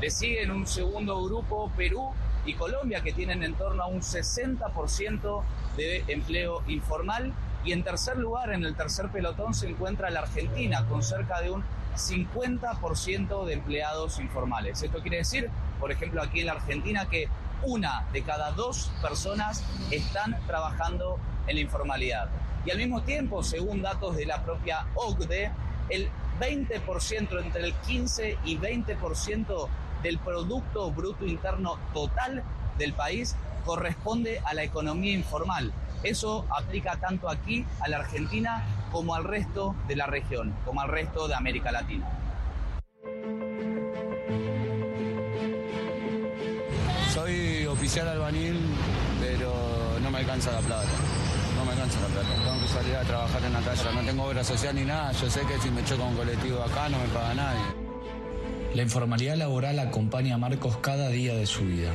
Le 0.00 0.10
siguen 0.10 0.50
un 0.50 0.66
segundo 0.66 1.22
grupo 1.24 1.70
Perú 1.76 2.12
y 2.46 2.54
Colombia 2.54 3.02
que 3.02 3.12
tienen 3.12 3.42
en 3.42 3.54
torno 3.54 3.82
a 3.82 3.86
un 3.86 4.00
60% 4.00 5.42
de 5.76 6.04
empleo 6.08 6.62
informal 6.66 7.32
y 7.64 7.72
en 7.72 7.82
tercer 7.82 8.16
lugar, 8.16 8.52
en 8.52 8.64
el 8.64 8.74
tercer 8.74 9.08
pelotón, 9.08 9.52
se 9.52 9.68
encuentra 9.68 10.10
la 10.10 10.20
Argentina, 10.20 10.86
con 10.86 11.02
cerca 11.02 11.40
de 11.40 11.50
un 11.50 11.64
50% 11.98 13.44
de 13.44 13.52
empleados 13.52 14.18
informales. 14.18 14.82
Esto 14.82 15.00
quiere 15.00 15.18
decir, 15.18 15.50
por 15.78 15.92
ejemplo, 15.92 16.22
aquí 16.22 16.40
en 16.40 16.46
la 16.46 16.52
Argentina, 16.52 17.08
que 17.08 17.28
una 17.62 18.06
de 18.12 18.22
cada 18.22 18.52
dos 18.52 18.90
personas 19.02 19.64
están 19.90 20.38
trabajando 20.46 21.18
en 21.46 21.56
la 21.56 21.62
informalidad. 21.62 22.28
Y 22.64 22.70
al 22.70 22.78
mismo 22.78 23.02
tiempo, 23.02 23.42
según 23.42 23.82
datos 23.82 24.16
de 24.16 24.26
la 24.26 24.42
propia 24.44 24.86
OCDE, 24.94 25.52
el 25.90 26.08
20%, 26.40 27.40
entre 27.42 27.64
el 27.64 27.74
15 27.74 28.38
y 28.44 28.58
20% 28.58 29.68
del 30.02 30.18
Producto 30.18 30.90
Bruto 30.92 31.26
Interno 31.26 31.78
total 31.92 32.44
del 32.78 32.92
país 32.92 33.34
corresponde 33.68 34.40
a 34.46 34.54
la 34.54 34.64
economía 34.64 35.12
informal. 35.12 35.74
Eso 36.02 36.46
aplica 36.48 36.96
tanto 36.96 37.28
aquí, 37.28 37.66
a 37.80 37.88
la 37.88 37.98
Argentina, 37.98 38.64
como 38.90 39.14
al 39.14 39.24
resto 39.24 39.76
de 39.86 39.94
la 39.94 40.06
región, 40.06 40.54
como 40.64 40.80
al 40.80 40.88
resto 40.88 41.28
de 41.28 41.34
América 41.34 41.70
Latina. 41.70 42.08
Soy 47.12 47.66
oficial 47.66 48.08
albanil, 48.08 48.58
pero 49.20 49.52
no 50.02 50.10
me 50.10 50.20
alcanza 50.20 50.50
la 50.50 50.60
plata. 50.60 50.88
No 51.54 51.66
me 51.66 51.72
alcanza 51.72 52.00
la 52.00 52.06
plata. 52.06 52.28
Tengo 52.42 52.60
que 52.62 52.68
salir 52.68 52.96
a 52.96 53.02
trabajar 53.02 53.44
en 53.44 53.52
la 53.52 53.60
calle. 53.60 53.82
No 53.94 54.00
tengo 54.00 54.24
obra 54.24 54.44
social 54.44 54.74
ni 54.74 54.86
nada. 54.86 55.12
Yo 55.12 55.28
sé 55.28 55.42
que 55.42 55.58
si 55.58 55.70
me 55.70 55.84
choco 55.84 56.04
un 56.04 56.16
colectivo 56.16 56.62
acá 56.62 56.88
no 56.88 56.98
me 56.98 57.08
paga 57.08 57.34
nadie. 57.34 57.60
La 58.74 58.80
informalidad 58.80 59.36
laboral 59.36 59.78
acompaña 59.78 60.36
a 60.36 60.38
Marcos 60.38 60.78
cada 60.78 61.10
día 61.10 61.34
de 61.34 61.44
su 61.44 61.66
vida. 61.66 61.90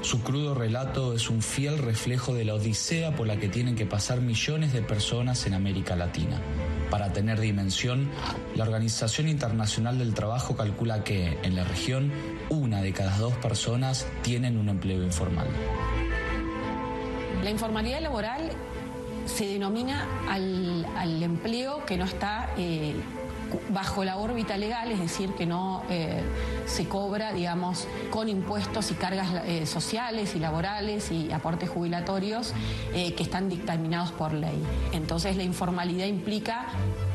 Su 0.00 0.22
crudo 0.22 0.54
relato 0.54 1.12
es 1.12 1.28
un 1.28 1.42
fiel 1.42 1.78
reflejo 1.78 2.32
de 2.32 2.44
la 2.44 2.54
odisea 2.54 3.16
por 3.16 3.26
la 3.26 3.38
que 3.38 3.48
tienen 3.48 3.74
que 3.74 3.84
pasar 3.84 4.20
millones 4.20 4.72
de 4.72 4.80
personas 4.80 5.44
en 5.46 5.54
América 5.54 5.96
Latina. 5.96 6.40
Para 6.88 7.12
tener 7.12 7.40
dimensión, 7.40 8.08
la 8.54 8.64
Organización 8.64 9.28
Internacional 9.28 9.98
del 9.98 10.14
Trabajo 10.14 10.56
calcula 10.56 11.02
que, 11.02 11.36
en 11.42 11.56
la 11.56 11.64
región, 11.64 12.12
una 12.48 12.80
de 12.80 12.92
cada 12.92 13.18
dos 13.18 13.34
personas 13.34 14.06
tienen 14.22 14.56
un 14.56 14.68
empleo 14.68 15.02
informal. 15.02 15.48
La 17.42 17.50
informalidad 17.50 18.00
laboral 18.00 18.50
se 19.26 19.46
denomina 19.46 20.06
al, 20.28 21.22
empleo 21.22 21.84
que 21.84 21.96
no 21.96 22.04
está 22.04 22.54
eh, 22.56 22.94
bajo 23.70 24.04
la 24.04 24.16
órbita 24.16 24.56
legal, 24.56 24.90
es 24.90 25.00
decir, 25.00 25.30
que 25.30 25.46
no 25.46 25.82
eh, 25.90 26.22
se 26.66 26.88
cobra, 26.88 27.32
digamos, 27.32 27.86
con 28.10 28.28
impuestos 28.28 28.90
y 28.90 28.94
cargas 28.94 29.28
eh, 29.44 29.66
sociales 29.66 30.34
y 30.34 30.38
laborales 30.38 31.10
y 31.10 31.32
aportes 31.32 31.70
jubilatorios 31.70 32.52
eh, 32.94 33.14
que 33.14 33.22
están 33.22 33.48
dictaminados 33.48 34.12
por 34.12 34.32
ley. 34.32 34.62
Entonces 34.92 35.36
la 35.36 35.42
informalidad 35.42 36.06
implica 36.06 36.66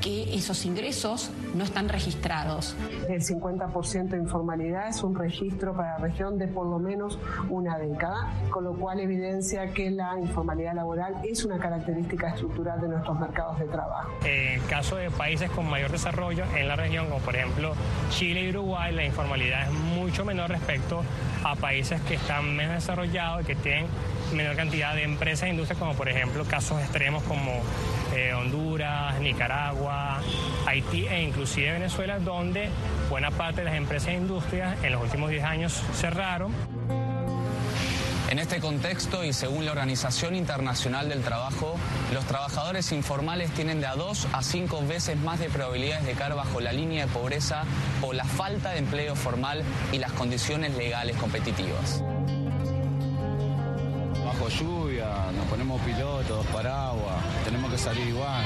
que 0.03 0.36
esos 0.36 0.65
ingresos 0.65 1.31
no 1.55 1.63
están 1.63 1.88
registrados. 1.88 2.75
El 3.07 3.22
50% 3.22 4.10
de 4.10 4.17
informalidad 4.17 4.89
es 4.89 5.01
un 5.01 5.15
registro 5.15 5.74
para 5.74 5.98
la 5.98 5.98
región 6.00 6.38
de 6.38 6.48
por 6.48 6.67
lo 6.67 6.77
menos 6.77 7.17
una 7.50 7.77
década, 7.77 8.33
con 8.50 8.65
lo 8.65 8.74
cual 8.74 9.00
evidencia 9.00 9.67
que 9.67 9.89
la 9.91 10.19
informalidad 10.19 10.75
laboral 10.75 11.15
es 11.24 11.45
una 11.45 11.57
característica 11.57 12.29
estructural 12.29 12.81
de 12.81 12.89
nuestros 12.89 13.17
mercados 13.17 13.60
de 13.60 13.65
trabajo. 13.65 14.10
En 14.25 14.60
el 14.60 14.65
caso 14.67 14.98
de 14.98 15.10
países 15.10 15.50
con 15.51 15.69
mayor 15.69 15.91
desarrollo 15.91 16.43
en 16.55 16.67
la 16.67 16.75
región, 16.75 17.07
como 17.07 17.19
por 17.19 17.36
ejemplo 17.36 17.74
Chile 18.10 18.43
y 18.43 18.50
Uruguay, 18.50 18.93
la 18.93 19.05
informalidad 19.05 19.67
es 19.67 19.72
mucho 19.72 20.25
menor 20.25 20.50
respecto 20.50 21.01
a 21.45 21.55
países 21.55 22.01
que 22.01 22.15
están 22.15 22.55
menos 22.55 22.75
desarrollados 22.75 23.43
y 23.43 23.45
que 23.45 23.55
tienen 23.55 23.86
menor 24.33 24.55
cantidad 24.55 24.95
de 24.95 25.03
empresas 25.03 25.48
e 25.48 25.50
industrias, 25.51 25.79
como 25.79 25.93
por 25.93 26.10
ejemplo 26.10 26.43
casos 26.45 26.81
extremos 26.81 27.24
como 27.24 27.51
eh, 28.15 28.34
Honduras, 28.34 29.20
Nicaragua, 29.20 30.22
Haití 30.65 31.08
e 31.08 31.22
inclusive 31.22 31.72
Venezuela, 31.72 32.20
donde 32.20 32.70
buena 33.10 33.32
parte 33.32 33.62
de 33.62 33.65
las 33.65 33.75
empresas 33.75 34.10
e 34.10 34.13
industrias 34.13 34.84
en 34.84 34.91
los 34.91 35.01
últimos 35.01 35.29
10 35.29 35.43
años 35.43 35.82
cerraron. 35.93 36.53
En 38.29 38.39
este 38.39 38.60
contexto 38.60 39.24
y 39.24 39.32
según 39.32 39.65
la 39.65 39.72
Organización 39.74 40.36
Internacional 40.36 41.08
del 41.08 41.22
Trabajo, 41.22 41.75
los 42.13 42.25
trabajadores 42.25 42.91
informales 42.91 43.51
tienen 43.51 43.79
de 43.79 43.86
a 43.86 43.96
dos 43.96 44.27
a 44.34 44.41
cinco 44.41 44.82
veces 44.88 45.17
más 45.20 45.39
de 45.39 45.50
probabilidades 45.50 46.05
de 46.08 46.13
caer 46.13 46.34
bajo 46.34 46.60
la 46.60 46.72
línea 46.72 47.05
de 47.05 47.12
pobreza 47.12 47.63
por 48.01 48.15
la 48.15 48.25
falta 48.25 48.72
de 48.72 48.79
empleo 48.79 49.15
formal 49.15 49.63
y 49.91 50.00
las 50.00 50.13
condiciones 50.13 50.74
legales 50.75 51.15
competitivas 51.17 52.03
lluvia, 54.50 55.32
nos 55.36 55.46
ponemos 55.48 55.82
pilotos, 55.82 56.46
paraguas, 56.48 57.24
tenemos 57.44 57.72
que 57.72 57.78
salir 57.78 58.08
igual, 58.08 58.46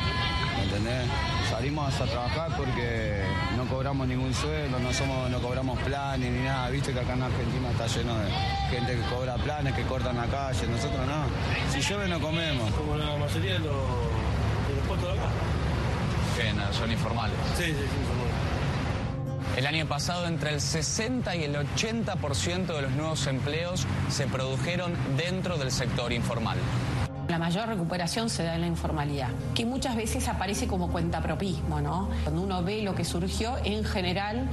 ¿me 0.57 0.63
entendés? 0.63 1.07
Salimos 1.49 1.99
a 1.99 2.05
trabajar 2.05 2.55
porque 2.55 3.23
no 3.55 3.65
cobramos 3.65 4.07
ningún 4.07 4.33
sueldo, 4.33 4.79
no 4.79 4.93
somos, 4.93 5.29
no 5.29 5.39
cobramos 5.39 5.79
planes 5.79 6.31
ni 6.31 6.39
nada, 6.39 6.69
viste 6.69 6.93
que 6.93 6.99
acá 6.99 7.13
en 7.13 7.23
Argentina 7.23 7.71
está 7.71 7.87
lleno 7.87 8.17
de 8.19 8.31
gente 8.69 8.95
que 8.95 9.01
cobra 9.09 9.35
planes, 9.35 9.73
que 9.73 9.83
cortan 9.83 10.15
la 10.17 10.27
calle, 10.27 10.67
nosotros 10.67 11.05
no. 11.05 11.71
Si 11.71 11.81
llueve 11.81 12.07
no 12.07 12.19
comemos. 12.19 12.71
Como 12.73 12.95
la 12.95 13.17
mayoría 13.17 13.53
de 13.53 13.59
los, 13.59 13.75
puestos 14.87 15.13
de 15.13 15.19
acá. 15.19 15.29
Que 16.35 16.73
son 16.73 16.91
informales. 16.91 17.37
Sí, 17.57 17.65
sí, 17.65 17.73
sí, 17.73 17.81
informales. 17.81 18.56
El 19.57 19.65
año 19.65 19.87
pasado 19.87 20.27
entre 20.27 20.53
el 20.53 20.61
60 20.61 21.35
y 21.35 21.43
el 21.43 21.55
80% 21.55 22.67
de 22.67 22.81
los 22.83 22.91
nuevos 22.91 23.25
empleos 23.25 23.87
se 24.07 24.27
produjeron 24.27 24.93
dentro 25.17 25.57
del 25.57 25.71
sector 25.71 26.13
informal. 26.13 26.59
La 27.27 27.39
mayor 27.39 27.67
recuperación 27.67 28.29
se 28.29 28.43
da 28.43 28.53
en 28.53 28.61
la 28.61 28.67
informalidad, 28.67 29.29
que 29.55 29.65
muchas 29.65 29.95
veces 29.95 30.27
aparece 30.27 30.67
como 30.67 30.91
cuentapropismo, 30.91 31.81
¿no? 31.81 32.07
Cuando 32.23 32.43
uno 32.43 32.61
ve 32.61 32.83
lo 32.83 32.93
que 32.93 33.03
surgió, 33.03 33.57
en 33.63 33.83
general, 33.83 34.47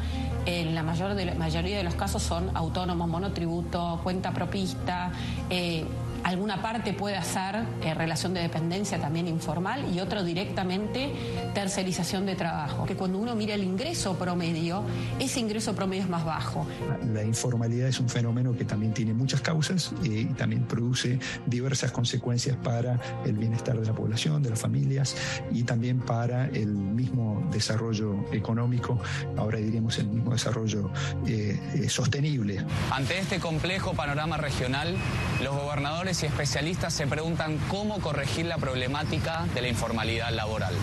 en 0.46 0.74
la, 0.74 0.82
mayor 0.82 1.14
mayoría 1.36 1.76
de 1.76 1.84
los 1.84 1.96
casos 1.96 2.22
son 2.22 2.50
autónomos, 2.56 3.06
monotributo, 3.06 4.00
cuenta 4.02 4.32
propista, 4.32 5.12
eh, 5.50 5.84
alguna 6.24 6.62
parte 6.62 6.92
puede 6.94 7.16
hacer 7.16 7.64
eh, 7.82 7.94
relación 7.94 8.34
de 8.34 8.40
dependencia 8.40 8.98
también 8.98 9.28
informal 9.28 9.94
y 9.94 10.00
otro 10.00 10.24
directamente 10.24 11.12
tercerización 11.52 12.26
de 12.26 12.34
trabajo. 12.34 12.86
Que 12.86 12.96
cuando 12.96 13.18
uno 13.18 13.36
mira 13.36 13.54
el 13.54 13.62
ingreso 13.62 14.16
promedio, 14.16 14.82
ese 15.20 15.40
ingreso 15.40 15.74
promedio 15.74 16.04
es 16.04 16.08
más 16.08 16.24
bajo. 16.24 16.66
La 17.12 17.22
informalidad 17.22 17.88
es 17.88 18.00
un 18.00 18.08
fenómeno 18.08 18.56
que 18.56 18.64
también 18.64 18.94
tiene 18.94 19.12
muchas 19.12 19.42
causas 19.42 19.92
eh, 20.02 20.26
y 20.30 20.34
también 20.34 20.64
produce 20.64 21.18
diversas 21.46 21.92
consecuencias 21.92 22.56
para 22.56 22.98
el 23.24 23.34
bienestar 23.34 23.78
de 23.78 23.86
la 23.86 23.92
población, 23.92 24.42
de 24.42 24.50
las 24.50 24.60
familias 24.60 25.16
y 25.52 25.62
también 25.64 26.00
para 26.00 26.48
el 26.48 26.68
mismo 26.68 27.46
desarrollo 27.52 28.24
económico, 28.32 28.98
ahora 29.36 29.58
diríamos 29.58 29.98
el 29.98 30.08
mismo 30.08 30.32
desarrollo 30.32 30.90
eh, 31.26 31.86
sostenible. 31.88 32.64
Ante 32.90 33.18
este 33.18 33.38
complejo 33.38 33.92
panorama 33.92 34.38
regional, 34.38 34.96
los 35.42 35.54
gobernadores 35.54 36.13
y 36.22 36.26
especialistas 36.26 36.92
se 36.92 37.06
preguntan 37.06 37.58
cómo 37.68 38.00
corregir 38.00 38.46
la 38.46 38.58
problemática 38.58 39.46
de 39.54 39.62
la 39.62 39.68
informalidad 39.68 40.30
laboral. 40.30 40.74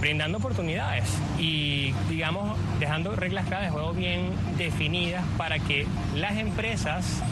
Brindando 0.00 0.38
oportunidades 0.38 1.08
y, 1.38 1.92
digamos, 2.08 2.56
dejando 2.78 3.16
reglas 3.16 3.46
claras 3.46 3.66
de 3.66 3.72
juego 3.72 3.92
bien 3.92 4.30
definidas 4.56 5.24
para 5.36 5.58
que 5.58 5.86
las 6.14 6.36
empresas 6.36 7.22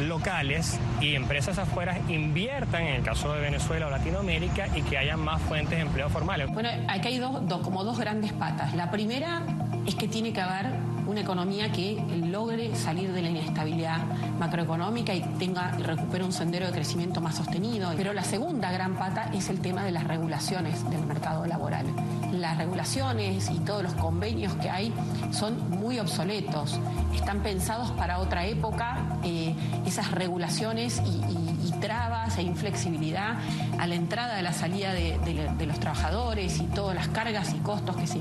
locales 0.00 0.78
y 1.00 1.14
empresas 1.14 1.58
afuera 1.58 1.98
inviertan 2.08 2.82
en 2.82 2.94
el 2.96 3.02
caso 3.02 3.32
de 3.32 3.40
Venezuela 3.40 3.86
o 3.86 3.90
Latinoamérica 3.90 4.68
y 4.74 4.82
que 4.82 4.98
haya 4.98 5.16
más 5.16 5.40
fuentes 5.42 5.76
de 5.76 5.80
empleo 5.80 6.08
formales. 6.08 6.48
Bueno, 6.52 6.70
aquí 6.88 7.08
hay 7.08 7.18
dos, 7.18 7.62
como 7.62 7.84
dos 7.84 7.98
grandes 7.98 8.32
patas. 8.32 8.74
La 8.74 8.90
primera 8.90 9.42
es 9.86 9.94
que 9.94 10.08
tiene 10.08 10.32
que 10.32 10.40
haber 10.40 10.93
una 11.14 11.20
economía 11.20 11.70
que 11.70 11.96
logre 12.26 12.74
salir 12.74 13.12
de 13.12 13.22
la 13.22 13.30
inestabilidad 13.30 13.98
macroeconómica 14.40 15.14
y 15.14 15.20
tenga 15.38 15.72
y 15.78 15.82
recupere 15.84 16.24
un 16.24 16.32
sendero 16.32 16.66
de 16.66 16.72
crecimiento 16.72 17.20
más 17.20 17.36
sostenido. 17.36 17.92
Pero 17.96 18.12
la 18.12 18.24
segunda 18.24 18.72
gran 18.72 18.96
pata 18.96 19.30
es 19.32 19.48
el 19.48 19.60
tema 19.60 19.84
de 19.84 19.92
las 19.92 20.02
regulaciones 20.08 20.82
del 20.90 21.06
mercado 21.06 21.46
laboral. 21.46 21.86
Las 22.32 22.58
regulaciones 22.58 23.48
y 23.48 23.60
todos 23.60 23.84
los 23.84 23.94
convenios 23.94 24.54
que 24.56 24.68
hay 24.68 24.92
son 25.30 25.70
muy 25.70 26.00
obsoletos, 26.00 26.80
están 27.14 27.44
pensados 27.44 27.92
para 27.92 28.18
otra 28.18 28.44
época, 28.46 29.13
eh, 29.24 29.54
esas 29.86 30.10
regulaciones 30.10 31.02
y, 31.06 31.54
trabas 31.80 32.38
e 32.38 32.42
inflexibilidad 32.42 33.36
a 33.78 33.86
la 33.86 33.94
entrada, 33.94 34.38
a 34.38 34.42
la 34.42 34.54
salida 34.54 34.94
de, 34.94 35.18
de, 35.18 35.66
los 35.66 35.78
trabajadores 35.80 36.58
y 36.60 36.64
todas 36.68 36.94
las 36.94 37.08
cargas 37.08 37.52
y 37.52 37.58
costos 37.58 37.96
que 37.96 38.06
se, 38.06 38.20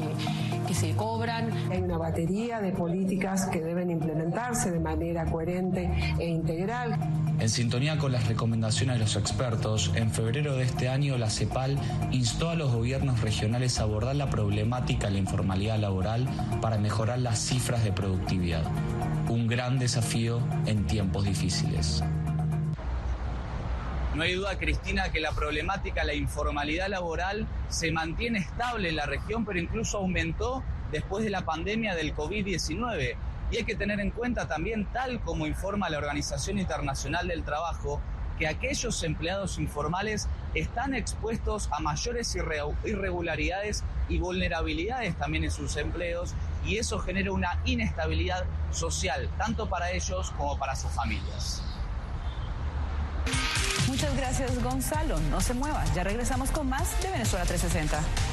que 0.67 0.73
se 0.73 0.93
cobran. 0.97 1.49
Hay 1.71 1.81
una 1.81 1.97
batería 1.97 2.59
de 2.59 2.71
políticas 2.71 3.45
que 3.45 3.61
deben 3.61 3.89
implementarse 3.89 4.69
de 4.69 4.79
manera 4.79 5.23
coherente 5.25 5.89
e 6.19 6.27
integral. 6.27 6.97
En 7.39 7.49
sintonía 7.49 7.97
con 7.97 8.11
las 8.11 8.27
recomendaciones 8.27 8.95
de 8.95 9.01
los 9.01 9.15
expertos, 9.15 9.91
en 9.95 10.11
febrero 10.11 10.55
de 10.55 10.63
este 10.63 10.89
año 10.89 11.17
la 11.17 11.29
CEPAL 11.29 11.77
instó 12.11 12.49
a 12.49 12.55
los 12.55 12.71
gobiernos 12.71 13.21
regionales 13.21 13.79
a 13.79 13.83
abordar 13.83 14.15
la 14.15 14.29
problemática 14.29 15.07
de 15.07 15.13
la 15.13 15.19
informalidad 15.19 15.79
laboral 15.79 16.27
para 16.61 16.77
mejorar 16.77 17.19
las 17.19 17.39
cifras 17.39 17.83
de 17.83 17.91
productividad. 17.91 18.63
Un 19.33 19.47
gran 19.47 19.79
desafío 19.79 20.39
en 20.67 20.85
tiempos 20.85 21.25
difíciles. 21.25 22.03
No 24.13 24.21
hay 24.21 24.35
duda, 24.35 24.59
Cristina, 24.59 25.11
que 25.11 25.19
la 25.19 25.31
problemática, 25.31 26.03
la 26.03 26.13
informalidad 26.13 26.87
laboral 26.87 27.47
se 27.67 27.91
mantiene 27.91 28.37
estable 28.37 28.89
en 28.89 28.95
la 28.95 29.07
región, 29.07 29.43
pero 29.43 29.57
incluso 29.57 29.97
aumentó 29.97 30.61
después 30.91 31.23
de 31.23 31.31
la 31.31 31.45
pandemia 31.45 31.95
del 31.95 32.15
COVID-19. 32.15 33.15
Y 33.49 33.57
hay 33.57 33.63
que 33.63 33.73
tener 33.73 33.99
en 33.99 34.11
cuenta 34.11 34.47
también, 34.47 34.85
tal 34.93 35.19
como 35.21 35.47
informa 35.47 35.89
la 35.89 35.97
Organización 35.97 36.59
Internacional 36.59 37.27
del 37.27 37.41
Trabajo, 37.41 37.99
que 38.37 38.47
aquellos 38.47 39.01
empleados 39.01 39.57
informales 39.57 40.27
están 40.53 40.93
expuestos 40.93 41.69
a 41.71 41.79
mayores 41.79 42.37
irregularidades 42.85 43.83
y 44.09 44.19
vulnerabilidades 44.19 45.15
también 45.17 45.43
en 45.43 45.51
sus 45.51 45.75
empleos 45.77 46.35
y 46.65 46.77
eso 46.77 46.99
genera 46.99 47.31
una 47.31 47.59
inestabilidad 47.65 48.45
social, 48.71 49.29
tanto 49.37 49.69
para 49.69 49.91
ellos 49.91 50.31
como 50.37 50.57
para 50.57 50.75
sus 50.75 50.91
familias. 50.91 51.61
Muchas 53.87 54.15
gracias 54.15 54.63
Gonzalo, 54.63 55.19
no 55.29 55.39
se 55.41 55.53
mueva, 55.53 55.83
ya 55.93 56.03
regresamos 56.03 56.51
con 56.51 56.67
más 56.69 57.01
de 57.01 57.11
Venezuela 57.11 57.45
360. 57.45 58.32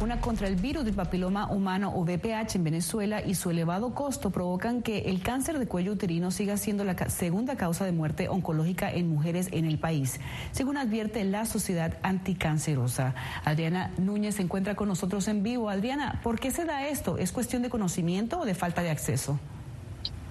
Vacuna 0.00 0.22
contra 0.22 0.48
el 0.48 0.56
virus 0.56 0.86
del 0.86 0.94
papiloma 0.94 1.52
humano 1.52 1.92
o 1.94 2.06
VPH 2.06 2.54
en 2.54 2.64
Venezuela 2.64 3.20
y 3.22 3.34
su 3.34 3.50
elevado 3.50 3.92
costo 3.94 4.30
provocan 4.30 4.80
que 4.80 5.00
el 5.00 5.20
cáncer 5.20 5.58
de 5.58 5.66
cuello 5.66 5.92
uterino 5.92 6.30
siga 6.30 6.56
siendo 6.56 6.84
la 6.84 6.96
segunda 7.10 7.56
causa 7.56 7.84
de 7.84 7.92
muerte 7.92 8.26
oncológica 8.30 8.90
en 8.90 9.10
mujeres 9.10 9.50
en 9.52 9.66
el 9.66 9.78
país, 9.78 10.18
según 10.52 10.78
advierte 10.78 11.22
la 11.24 11.44
Sociedad 11.44 11.98
Anticancerosa. 12.02 13.14
Adriana 13.44 13.90
Núñez 13.98 14.36
se 14.36 14.42
encuentra 14.42 14.74
con 14.74 14.88
nosotros 14.88 15.28
en 15.28 15.42
vivo. 15.42 15.68
Adriana, 15.68 16.18
¿por 16.22 16.40
qué 16.40 16.50
se 16.50 16.64
da 16.64 16.86
esto? 16.86 17.18
¿Es 17.18 17.30
cuestión 17.30 17.60
de 17.60 17.68
conocimiento 17.68 18.40
o 18.40 18.46
de 18.46 18.54
falta 18.54 18.80
de 18.80 18.88
acceso? 18.88 19.38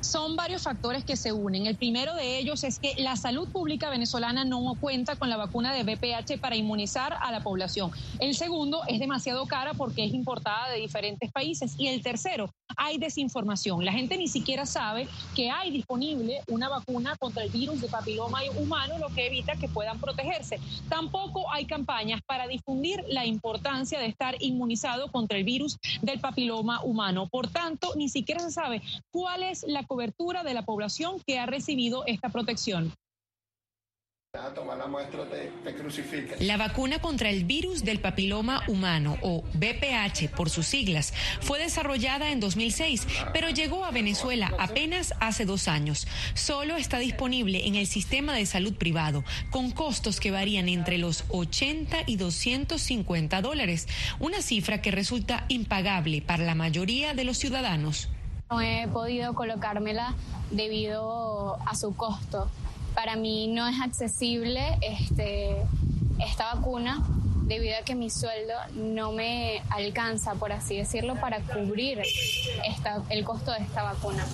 Son 0.02 0.36
varios 0.36 0.64
factores 0.64 1.04
que 1.04 1.18
se 1.18 1.34
unen. 1.34 1.66
El 1.66 1.78
primero 1.78 2.16
de 2.16 2.38
ellos 2.38 2.64
es 2.64 2.80
que 2.80 2.94
la 2.98 3.16
salud 3.16 3.50
pública 3.52 3.90
venezolana 3.90 4.46
no 4.46 4.76
cuenta 4.80 5.16
con 5.16 5.30
la 5.30 5.38
vacuna 5.38 5.74
de 5.74 5.84
VPH 5.84 6.40
para 6.40 6.56
inmunizar 6.56 7.18
a 7.22 7.32
la 7.32 7.42
población. 7.42 7.92
El 8.20 8.36
segundo 8.36 8.82
es 8.88 9.00
demasiado 9.00 9.46
cara 9.46 9.74
porque 9.74 10.06
es 10.06 10.14
importada 10.14 10.70
de 10.70 10.80
diferentes 10.80 11.32
países. 11.32 11.76
Y 11.78 11.88
el 11.88 12.02
tercero, 12.02 12.50
hay 12.78 12.98
desinformación. 12.98 13.84
La 13.86 13.92
gente 13.92 14.18
ni 14.18 14.28
siquiera 14.28 14.66
sabe 14.66 15.08
que 15.36 15.50
hay 15.50 15.72
disponible 15.72 16.42
una 16.48 16.70
vacuna 16.70 17.16
contra 17.18 17.44
el 17.44 17.50
virus 17.50 17.82
de 17.82 17.88
papiloma 17.88 18.40
humano, 18.58 18.98
lo 18.98 19.10
que 19.10 19.28
evita 19.28 19.56
que 19.56 19.68
puedan 19.68 20.00
protegerse. 20.00 20.60
Tampoco 20.88 21.52
hay 21.52 21.66
campañas 21.66 22.22
para 22.26 22.48
difundir 22.48 23.04
la 23.08 23.26
importancia 23.26 24.00
de 24.00 24.08
estar 24.08 24.36
inmunizado 24.40 25.12
contra 25.12 25.38
el 25.38 25.44
virus 25.44 25.78
del 26.02 26.20
papiloma 26.20 26.82
humano. 26.84 27.28
Por 27.28 27.48
tanto, 27.48 27.94
ni 27.96 28.10
siquiera 28.10 28.42
se 28.42 28.52
sabe 28.52 28.82
cuál 29.12 29.44
es 29.44 29.64
la 29.68 29.84
cobertura 29.84 30.44
de 30.44 30.54
la 30.54 30.64
población 30.64 31.18
que 31.26 31.40
ha 31.40 31.46
recibido 31.46 32.04
esta 32.06 32.30
protección. 32.30 32.94
La 36.40 36.58
vacuna 36.58 37.00
contra 37.00 37.32
el 37.32 37.46
virus 37.46 37.84
del 37.84 38.00
papiloma 38.00 38.62
humano, 38.68 39.18
o 39.24 39.42
BPH 39.56 40.30
por 40.36 40.52
sus 40.52 40.68
siglas, 40.68 41.16
fue 41.42 41.58
desarrollada 41.58 42.30
en 42.30 42.40
2006, 42.40 43.08
pero 43.34 43.50
llegó 43.50 43.86
a 43.86 43.90
Venezuela 43.90 44.54
apenas 44.60 45.16
hace 45.20 45.46
dos 45.46 45.68
años. 45.68 46.08
Solo 46.36 46.76
está 46.76 47.00
disponible 47.00 47.66
en 47.66 47.74
el 47.74 47.88
sistema 47.88 48.36
de 48.36 48.46
salud 48.46 48.76
privado, 48.76 49.24
con 49.50 49.72
costos 49.72 50.20
que 50.20 50.30
varían 50.30 50.70
entre 50.70 51.00
los 51.00 51.26
80 51.30 51.98
y 52.06 52.18
250 52.18 53.42
dólares, 53.42 53.88
una 54.20 54.44
cifra 54.44 54.80
que 54.80 54.92
resulta 54.92 55.46
impagable 55.48 56.22
para 56.22 56.44
la 56.44 56.54
mayoría 56.54 57.16
de 57.16 57.24
los 57.24 57.38
ciudadanos. 57.38 58.10
No 58.52 58.62
he 58.62 58.88
podido 58.88 59.34
colocármela 59.34 60.14
debido 60.52 61.58
a 61.68 61.76
su 61.76 61.96
costo 61.96 62.50
para 62.94 63.16
mí 63.16 63.48
no 63.48 63.68
es 63.68 63.80
accesible 63.80 64.78
este, 64.82 65.56
esta 66.20 66.56
vacuna 66.56 67.04
debido 67.44 67.78
a 67.78 67.84
que 67.84 67.96
mi 67.96 68.10
sueldo 68.10 68.54
no 68.76 69.12
me 69.12 69.62
alcanza, 69.70 70.36
por 70.36 70.52
así 70.52 70.78
decirlo, 70.78 71.16
para 71.16 71.40
cubrir 71.42 72.02
el 73.10 73.24
costo 73.24 73.52
de 73.52 73.60
esta 73.60 73.84
vacuna 73.84 74.26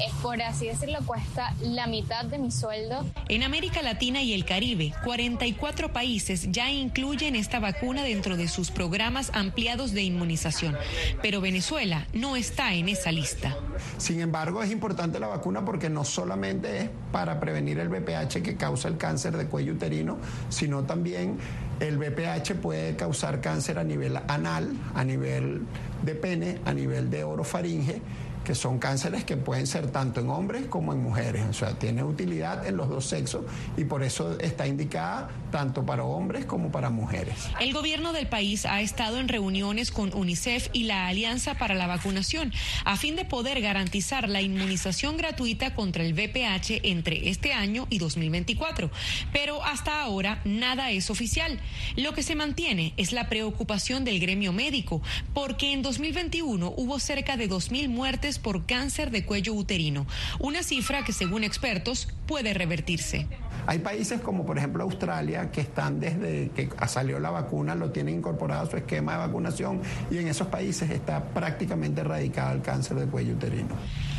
es 0.00 0.12
por 0.22 0.40
así 0.42 0.66
decirlo, 0.66 0.98
cuesta 1.04 1.54
la 1.60 1.86
mitad 1.86 2.24
de 2.24 2.38
mi 2.38 2.50
sueldo. 2.50 3.04
En 3.28 3.42
América 3.42 3.82
Latina 3.82 4.22
y 4.22 4.32
el 4.32 4.44
Caribe, 4.44 4.92
44 5.04 5.92
países 5.92 6.50
ya 6.50 6.70
incluyen 6.70 7.36
esta 7.36 7.60
vacuna 7.60 8.02
dentro 8.02 8.36
de 8.36 8.48
sus 8.48 8.70
programas 8.70 9.30
ampliados 9.34 9.92
de 9.92 10.02
inmunización, 10.02 10.76
pero 11.22 11.40
Venezuela 11.40 12.06
no 12.12 12.36
está 12.36 12.74
en 12.74 12.88
esa 12.88 13.12
lista. 13.12 13.56
Sin 13.98 14.20
embargo, 14.20 14.62
es 14.62 14.70
importante 14.70 15.20
la 15.20 15.26
vacuna 15.26 15.64
porque 15.64 15.90
no 15.90 16.04
solamente 16.04 16.78
es 16.78 16.90
para 17.12 17.40
prevenir 17.40 17.78
el 17.78 17.88
VPH 17.88 18.42
que 18.42 18.56
causa 18.56 18.88
el 18.88 18.96
cáncer 18.96 19.36
de 19.36 19.46
cuello 19.46 19.74
uterino, 19.74 20.18
sino 20.48 20.84
también 20.84 21.38
el 21.80 21.98
VPH 21.98 22.54
puede 22.60 22.96
causar 22.96 23.40
cáncer 23.40 23.78
a 23.78 23.84
nivel 23.84 24.18
anal, 24.28 24.72
a 24.94 25.04
nivel 25.04 25.62
de 26.02 26.14
pene, 26.14 26.58
a 26.64 26.72
nivel 26.72 27.10
de 27.10 27.24
orofaringe 27.24 28.00
que 28.44 28.54
son 28.54 28.78
cánceres 28.78 29.24
que 29.24 29.36
pueden 29.36 29.66
ser 29.66 29.90
tanto 29.90 30.20
en 30.20 30.30
hombres 30.30 30.66
como 30.66 30.92
en 30.92 31.02
mujeres, 31.02 31.44
o 31.48 31.52
sea, 31.52 31.78
tiene 31.78 32.02
utilidad 32.02 32.66
en 32.66 32.76
los 32.76 32.88
dos 32.88 33.06
sexos 33.06 33.44
y 33.76 33.84
por 33.84 34.02
eso 34.02 34.38
está 34.40 34.66
indicada 34.66 35.28
tanto 35.50 35.84
para 35.84 36.04
hombres 36.04 36.44
como 36.46 36.70
para 36.70 36.90
mujeres. 36.90 37.34
El 37.60 37.72
gobierno 37.72 38.12
del 38.12 38.28
país 38.28 38.66
ha 38.66 38.80
estado 38.80 39.18
en 39.18 39.28
reuniones 39.28 39.90
con 39.90 40.14
UNICEF 40.14 40.68
y 40.72 40.84
la 40.84 41.08
Alianza 41.08 41.54
para 41.54 41.74
la 41.74 41.86
Vacunación 41.86 42.52
a 42.84 42.96
fin 42.96 43.16
de 43.16 43.24
poder 43.24 43.60
garantizar 43.60 44.28
la 44.28 44.42
inmunización 44.42 45.16
gratuita 45.16 45.74
contra 45.74 46.04
el 46.04 46.14
VPH 46.14 46.80
entre 46.84 47.28
este 47.28 47.52
año 47.52 47.86
y 47.90 47.98
2024, 47.98 48.90
pero 49.32 49.62
hasta 49.64 50.02
ahora 50.02 50.40
nada 50.44 50.90
es 50.90 51.10
oficial. 51.10 51.60
Lo 51.96 52.14
que 52.14 52.22
se 52.22 52.34
mantiene 52.34 52.94
es 52.96 53.12
la 53.12 53.28
preocupación 53.28 54.04
del 54.04 54.20
gremio 54.20 54.52
médico, 54.52 55.02
porque 55.34 55.72
en 55.72 55.82
2021 55.82 56.72
hubo 56.76 56.98
cerca 56.98 57.36
de 57.36 57.48
2.000 57.48 57.88
muertes 57.88 58.29
por 58.38 58.66
cáncer 58.66 59.10
de 59.10 59.24
cuello 59.24 59.54
uterino, 59.54 60.06
una 60.38 60.62
cifra 60.62 61.04
que 61.04 61.12
según 61.12 61.44
expertos 61.44 62.08
puede 62.26 62.54
revertirse. 62.54 63.26
Hay 63.66 63.78
países 63.78 64.20
como 64.20 64.46
por 64.46 64.58
ejemplo 64.58 64.82
Australia 64.82 65.50
que 65.50 65.60
están 65.60 66.00
desde 66.00 66.50
que 66.54 66.68
salió 66.86 67.18
la 67.20 67.30
vacuna, 67.30 67.74
lo 67.74 67.90
tienen 67.90 68.16
incorporado 68.16 68.66
a 68.66 68.70
su 68.70 68.76
esquema 68.76 69.12
de 69.12 69.18
vacunación 69.18 69.80
y 70.10 70.18
en 70.18 70.28
esos 70.28 70.48
países 70.48 70.90
está 70.90 71.22
prácticamente 71.24 72.00
erradicado 72.00 72.54
el 72.54 72.62
cáncer 72.62 72.96
de 72.98 73.06
cuello 73.06 73.34
uterino. 73.34 73.76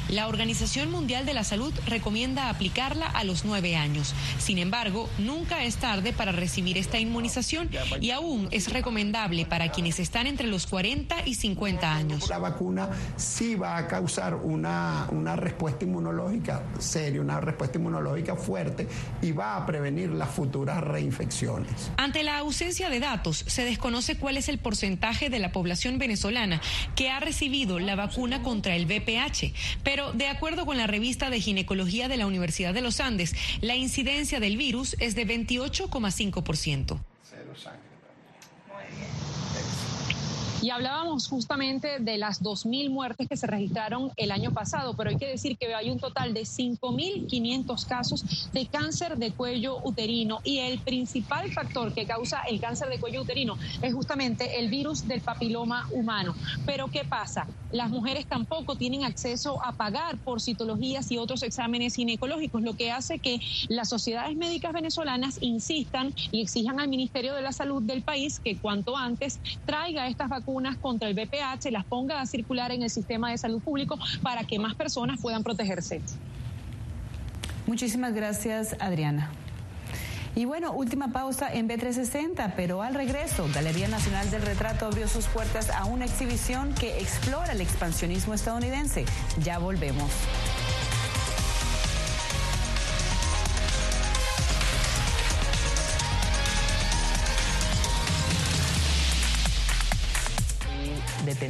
La 0.09 0.27
Organización 0.27 0.91
Mundial 0.91 1.25
de 1.25 1.33
la 1.33 1.43
Salud 1.43 1.73
recomienda 1.85 2.49
aplicarla 2.49 3.05
a 3.05 3.23
los 3.23 3.45
nueve 3.45 3.75
años. 3.75 4.13
Sin 4.39 4.57
embargo, 4.57 5.09
nunca 5.17 5.63
es 5.63 5.77
tarde 5.77 6.13
para 6.13 6.31
recibir 6.31 6.77
esta 6.77 6.99
inmunización 6.99 7.69
y 7.99 8.11
aún 8.11 8.47
es 8.51 8.71
recomendable 8.71 9.45
para 9.45 9.69
quienes 9.71 9.99
están 9.99 10.27
entre 10.27 10.47
los 10.47 10.67
40 10.67 11.15
y 11.25 11.35
50 11.35 11.93
años. 11.93 12.29
La 12.29 12.39
vacuna 12.39 12.89
sí 13.15 13.55
va 13.55 13.77
a 13.77 13.87
causar 13.87 14.35
una, 14.35 15.07
una 15.11 15.35
respuesta 15.35 15.85
inmunológica 15.85 16.63
seria, 16.79 17.21
una 17.21 17.39
respuesta 17.39 17.77
inmunológica 17.77 18.35
fuerte 18.35 18.87
y 19.21 19.31
va 19.31 19.55
a 19.55 19.65
prevenir 19.65 20.09
las 20.09 20.29
futuras 20.29 20.81
reinfecciones. 20.81 21.91
Ante 21.97 22.23
la 22.23 22.39
ausencia 22.39 22.89
de 22.89 22.99
datos, 22.99 23.43
se 23.47 23.63
desconoce 23.63 24.17
cuál 24.17 24.37
es 24.37 24.49
el 24.49 24.57
porcentaje 24.57 25.29
de 25.29 25.39
la 25.39 25.51
población 25.51 25.97
venezolana 25.97 26.61
que 26.95 27.09
ha 27.09 27.19
recibido 27.19 27.79
la 27.79 27.95
vacuna 27.95 28.41
contra 28.43 28.75
el 28.75 28.85
VPH, 28.85 29.53
pero 29.83 29.90
de 30.13 30.27
acuerdo 30.27 30.65
con 30.65 30.77
la 30.77 30.87
revista 30.87 31.29
de 31.29 31.41
ginecología 31.41 32.07
de 32.07 32.17
la 32.17 32.25
Universidad 32.25 32.73
de 32.73 32.81
los 32.81 32.99
Andes, 32.99 33.35
la 33.59 33.75
incidencia 33.75 34.39
del 34.39 34.55
virus 34.55 34.95
es 34.99 35.15
de 35.15 35.27
28,5%. 35.27 37.10
Y 40.61 40.69
hablábamos 40.69 41.27
justamente 41.27 41.97
de 41.99 42.19
las 42.19 42.43
2.000 42.43 42.91
muertes 42.91 43.27
que 43.27 43.35
se 43.35 43.47
registraron 43.47 44.11
el 44.15 44.29
año 44.29 44.51
pasado, 44.51 44.93
pero 44.95 45.09
hay 45.09 45.17
que 45.17 45.25
decir 45.25 45.57
que 45.57 45.73
hay 45.73 45.89
un 45.89 45.99
total 45.99 46.35
de 46.35 46.41
5.500 46.41 47.87
casos 47.87 48.51
de 48.53 48.67
cáncer 48.67 49.17
de 49.17 49.31
cuello 49.31 49.79
uterino 49.83 50.39
y 50.43 50.59
el 50.59 50.77
principal 50.77 51.51
factor 51.51 51.95
que 51.95 52.05
causa 52.05 52.41
el 52.43 52.61
cáncer 52.61 52.89
de 52.89 52.99
cuello 52.99 53.23
uterino 53.23 53.57
es 53.81 53.91
justamente 53.91 54.59
el 54.59 54.69
virus 54.69 55.07
del 55.07 55.21
papiloma 55.21 55.87
humano. 55.93 56.35
Pero 56.67 56.89
¿qué 56.89 57.05
pasa? 57.05 57.47
Las 57.71 57.89
mujeres 57.89 58.27
tampoco 58.27 58.75
tienen 58.75 59.03
acceso 59.03 59.65
a 59.65 59.71
pagar 59.71 60.19
por 60.19 60.41
citologías 60.41 61.09
y 61.11 61.17
otros 61.17 61.41
exámenes 61.41 61.95
ginecológicos, 61.95 62.61
lo 62.61 62.75
que 62.75 62.91
hace 62.91 63.17
que 63.17 63.39
las 63.67 63.89
sociedades 63.89 64.37
médicas 64.37 64.73
venezolanas 64.73 65.39
insistan 65.41 66.13
y 66.31 66.43
exijan 66.43 66.79
al 66.79 66.87
Ministerio 66.87 67.33
de 67.33 67.41
la 67.41 67.51
Salud 67.51 67.81
del 67.81 68.03
país 68.03 68.39
que 68.39 68.59
cuanto 68.59 68.95
antes 68.95 69.39
traiga 69.65 70.07
estas 70.07 70.29
vacunas 70.29 70.50
contra 70.81 71.07
el 71.07 71.15
VPH, 71.15 71.71
las 71.71 71.85
ponga 71.85 72.21
a 72.21 72.25
circular 72.25 72.71
en 72.71 72.83
el 72.83 72.89
sistema 72.89 73.31
de 73.31 73.37
salud 73.37 73.61
público 73.61 73.97
para 74.21 74.43
que 74.43 74.59
más 74.59 74.75
personas 74.75 75.19
puedan 75.21 75.43
protegerse. 75.43 76.01
Muchísimas 77.67 78.13
gracias, 78.13 78.75
Adriana. 78.79 79.29
Y 80.35 80.45
bueno, 80.45 80.71
última 80.71 81.11
pausa 81.11 81.53
en 81.53 81.67
B360, 81.67 82.53
pero 82.55 82.81
al 82.81 82.93
regreso, 82.93 83.47
Galería 83.53 83.89
Nacional 83.89 84.31
del 84.31 84.41
Retrato 84.41 84.85
abrió 84.85 85.07
sus 85.07 85.25
puertas 85.25 85.69
a 85.69 85.85
una 85.85 86.05
exhibición 86.05 86.73
que 86.73 86.99
explora 86.99 87.51
el 87.51 87.59
expansionismo 87.59 88.33
estadounidense. 88.33 89.05
Ya 89.43 89.59
volvemos. 89.59 90.09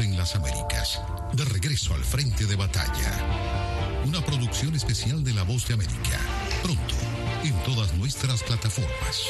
En 0.00 0.16
las 0.16 0.34
Américas, 0.34 1.02
de 1.34 1.44
regreso 1.44 1.92
al 1.94 2.02
frente 2.02 2.46
de 2.46 2.56
batalla. 2.56 3.12
Una 4.06 4.24
producción 4.24 4.74
especial 4.74 5.22
de 5.22 5.34
La 5.34 5.42
Voz 5.42 5.68
de 5.68 5.74
América. 5.74 6.18
Pronto, 6.62 6.94
en 7.44 7.52
todas 7.62 7.92
nuestras 7.94 8.42
plataformas. 8.42 9.22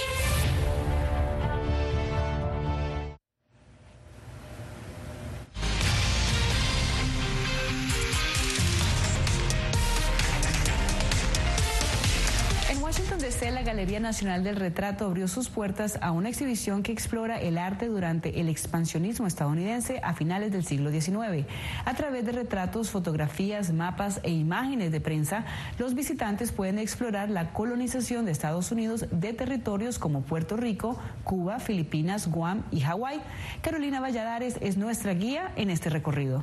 Nacional 14.03 14.45
del 14.45 14.57
Retrato 14.57 15.07
abrió 15.07 15.29
sus 15.29 15.49
puertas 15.49 15.99
a 16.03 16.13
una 16.13 16.29
exhibición 16.29 16.83
que 16.83 16.93
explora 16.93 17.41
el 17.41 17.57
arte 17.57 17.87
durante 17.87 18.41
el 18.41 18.49
expansionismo 18.49 19.27
estadounidense 19.27 20.01
a 20.03 20.13
finales 20.13 20.53
del 20.53 20.65
siglo 20.65 20.91
XIX. 20.91 21.47
A 21.85 21.95
través 21.95 22.27
de 22.27 22.33
retratos, 22.33 22.91
fotografías, 22.91 23.73
mapas 23.73 24.21
e 24.25 24.31
imágenes 24.31 24.93
de 24.93 25.01
prensa, 25.01 25.47
los 25.79 25.95
visitantes 25.95 26.53
pueden 26.53 26.79
explorar 26.79 27.31
la 27.31 27.53
colonización 27.53 28.27
de 28.27 28.33
Estados 28.33 28.71
Unidos 28.73 29.07
de 29.11 29.33
territorios 29.33 29.99
como 29.99 30.23
Puerto 30.23 30.57
Rico, 30.57 30.99
Cuba, 31.25 31.61
Filipinas, 31.61 32.29
Guam 32.29 32.65
y 32.71 32.81
Hawái. 32.81 33.23
Carolina 33.63 34.01
Valladares 34.01 34.57
es 34.61 34.77
nuestra 34.77 35.15
guía 35.15 35.53
en 35.57 35.71
este 35.71 35.89
recorrido. 35.89 36.43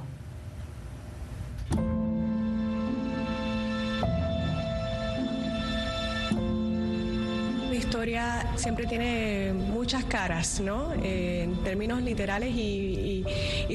Historia 8.00 8.54
siempre 8.56 8.86
tiene 8.86 9.52
muchas 9.52 10.06
caras, 10.06 10.62
¿no? 10.62 10.94
en 11.04 11.62
términos 11.66 12.02
literales 12.02 12.56
y, 12.56 13.26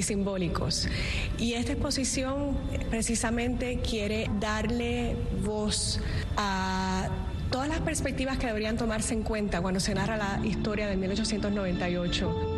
simbólicos. 0.01 0.89
Y 1.37 1.53
esta 1.53 1.73
exposición 1.73 2.57
precisamente 2.89 3.81
quiere 3.81 4.31
darle 4.41 5.15
voz 5.45 6.01
a 6.39 7.11
todas 7.51 7.69
las 7.69 7.81
perspectivas 7.81 8.39
que 8.39 8.47
deberían 8.47 8.79
tomarse 8.79 9.13
en 9.13 9.25
cuenta 9.25 9.61
cuando 9.61 9.79
se 9.79 9.95
narra 9.95 10.17
la 10.17 10.41
historia 10.43 10.87
de 10.87 10.97
1898. 10.97 12.54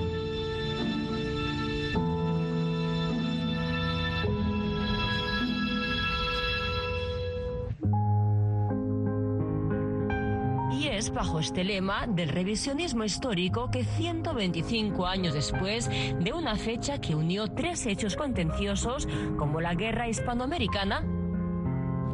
Bajo 11.13 11.41
este 11.41 11.65
lema 11.65 12.07
del 12.07 12.29
revisionismo 12.29 13.03
histórico 13.03 13.71
que 13.71 13.83
125 13.83 15.07
años 15.07 15.33
después 15.33 15.89
de 15.89 16.33
una 16.35 16.57
fecha 16.57 17.01
que 17.01 17.15
unió 17.15 17.49
tres 17.49 17.87
hechos 17.87 18.15
contenciosos 18.15 19.09
como 19.39 19.63
la 19.63 19.75
guerra 19.75 20.07
hispanoamericana, 20.07 21.03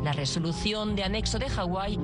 la 0.05 0.13
resolución 0.13 0.95
de 0.95 1.03
anexo 1.03 1.41
de 1.41 1.49
Hawái 1.49 1.99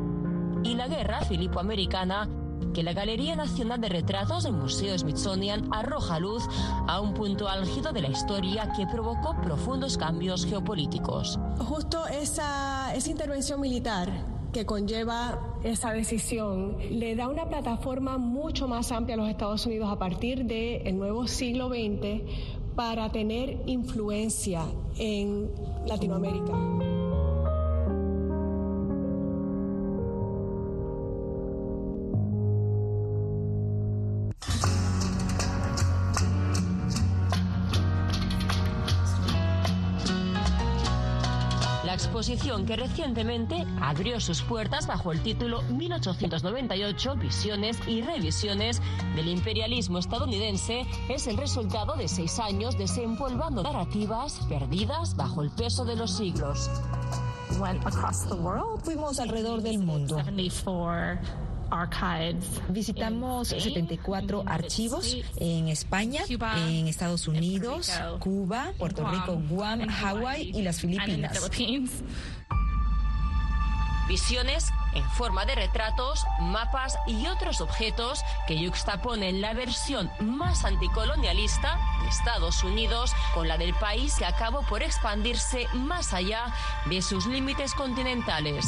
y 0.64 0.74
la 0.74 0.88
guerra 0.88 1.20
filipoamericana, 1.20 2.28
que 2.74 2.82
la 2.82 2.92
Galería 2.92 3.36
Nacional 3.36 3.80
de 3.80 3.88
Retratos 3.88 4.42
del 4.42 4.54
Museo 4.54 4.98
Smithsonian 4.98 5.68
arroja 5.72 6.18
luz 6.18 6.42
a 6.88 7.00
un 7.00 7.14
punto 7.14 7.48
álgido 7.48 7.92
de 7.92 8.02
la 8.02 8.08
historia 8.08 8.72
que 8.76 8.86
provocó 8.86 9.40
profundos 9.40 9.96
cambios 9.96 10.44
geopolíticos. 10.44 11.38
Justo 11.58 12.06
esa, 12.08 12.94
esa 12.96 13.10
intervención 13.10 13.60
militar 13.60 14.38
que 14.52 14.64
conlleva 14.64 15.56
esa 15.62 15.92
decisión 15.92 16.76
le 16.90 17.16
da 17.16 17.28
una 17.28 17.48
plataforma 17.48 18.18
mucho 18.18 18.68
más 18.68 18.92
amplia 18.92 19.14
a 19.14 19.18
los 19.18 19.28
Estados 19.28 19.66
Unidos 19.66 19.88
a 19.90 19.98
partir 19.98 20.44
del 20.44 20.96
nuevo 20.96 21.26
siglo 21.26 21.68
XX 21.68 22.22
para 22.74 23.11
tener 23.11 23.61
influencia 23.66 24.62
en 24.98 25.50
Latinoamérica. 25.87 26.97
Exposición 41.94 42.66
que 42.66 42.77
recientemente 42.77 43.66
abrió 43.81 44.20
sus 44.20 44.42
puertas 44.42 44.87
bajo 44.87 45.12
el 45.12 45.22
título 45.22 45.62
1898 45.62 47.16
Visiones 47.16 47.79
y 47.87 48.03
Revisiones 48.03 48.83
del 49.14 49.29
imperialismo 49.29 49.98
estadounidense 49.98 50.87
es 51.09 51.27
el 51.27 51.37
resultado 51.37 51.96
de 51.96 52.09
seis 52.09 52.38
años 52.38 52.77
desempolvando 52.77 53.62
narrativas 53.62 54.40
perdidas 54.48 55.16
bajo 55.16 55.42
el 55.42 55.51
peso 55.51 55.85
de 55.85 55.96
los 55.96 56.16
siglos. 56.16 56.70
Fuimos 58.85 59.18
alrededor 59.18 59.62
del 59.62 59.79
mundo. 59.79 60.16
Visitamos 62.68 63.48
74 63.48 64.44
archivos 64.46 65.16
en 65.37 65.68
España, 65.68 66.22
en 66.28 66.88
Estados 66.88 67.28
Unidos, 67.28 67.90
Cuba, 68.18 68.72
Puerto 68.78 69.09
Rico, 69.09 69.40
Guam, 69.48 69.87
Hawái 69.87 70.52
y 70.54 70.62
las 70.62 70.81
Filipinas. 70.81 71.50
Visiones 74.09 74.72
en 74.94 75.04
forma 75.11 75.44
de 75.44 75.54
retratos, 75.54 76.24
mapas 76.40 76.98
y 77.07 77.26
otros 77.26 77.61
objetos 77.61 78.20
que 78.46 78.59
yuxtaponen 78.59 79.42
la 79.42 79.52
versión 79.52 80.11
más 80.20 80.64
anticolonialista 80.64 81.78
de 82.02 82.09
Estados 82.09 82.64
Unidos 82.64 83.12
con 83.35 83.48
la 83.48 83.59
del 83.59 83.74
país 83.74 84.14
que 84.16 84.24
acabó 84.24 84.62
por 84.62 84.83
expandirse 84.83 85.66
más 85.74 86.14
allá 86.14 86.54
de 86.87 87.02
sus 87.02 87.26
límites 87.26 87.74
continentales. 87.74 88.66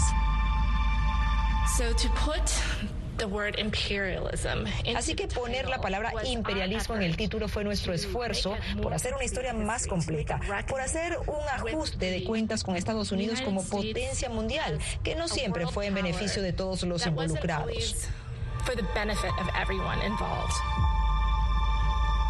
Así 4.96 5.14
que 5.14 5.28
poner 5.28 5.68
la 5.68 5.80
palabra 5.80 6.12
imperialismo 6.24 6.96
en 6.96 7.02
el 7.02 7.16
título 7.16 7.48
fue 7.48 7.64
nuestro 7.64 7.92
esfuerzo 7.92 8.56
por 8.82 8.94
hacer 8.94 9.14
una 9.14 9.24
historia 9.24 9.52
más 9.52 9.86
completa, 9.86 10.40
por 10.68 10.80
hacer 10.80 11.18
un 11.26 11.48
ajuste 11.52 12.10
de 12.10 12.24
cuentas 12.24 12.64
con 12.64 12.76
Estados 12.76 13.12
Unidos 13.12 13.42
como 13.42 13.62
potencia 13.62 14.30
mundial, 14.30 14.78
que 15.02 15.14
no 15.14 15.28
siempre 15.28 15.66
fue 15.66 15.86
en 15.86 15.94
beneficio 15.94 16.42
de 16.42 16.52
todos 16.52 16.82
los 16.84 17.06
involucrados 17.06 18.08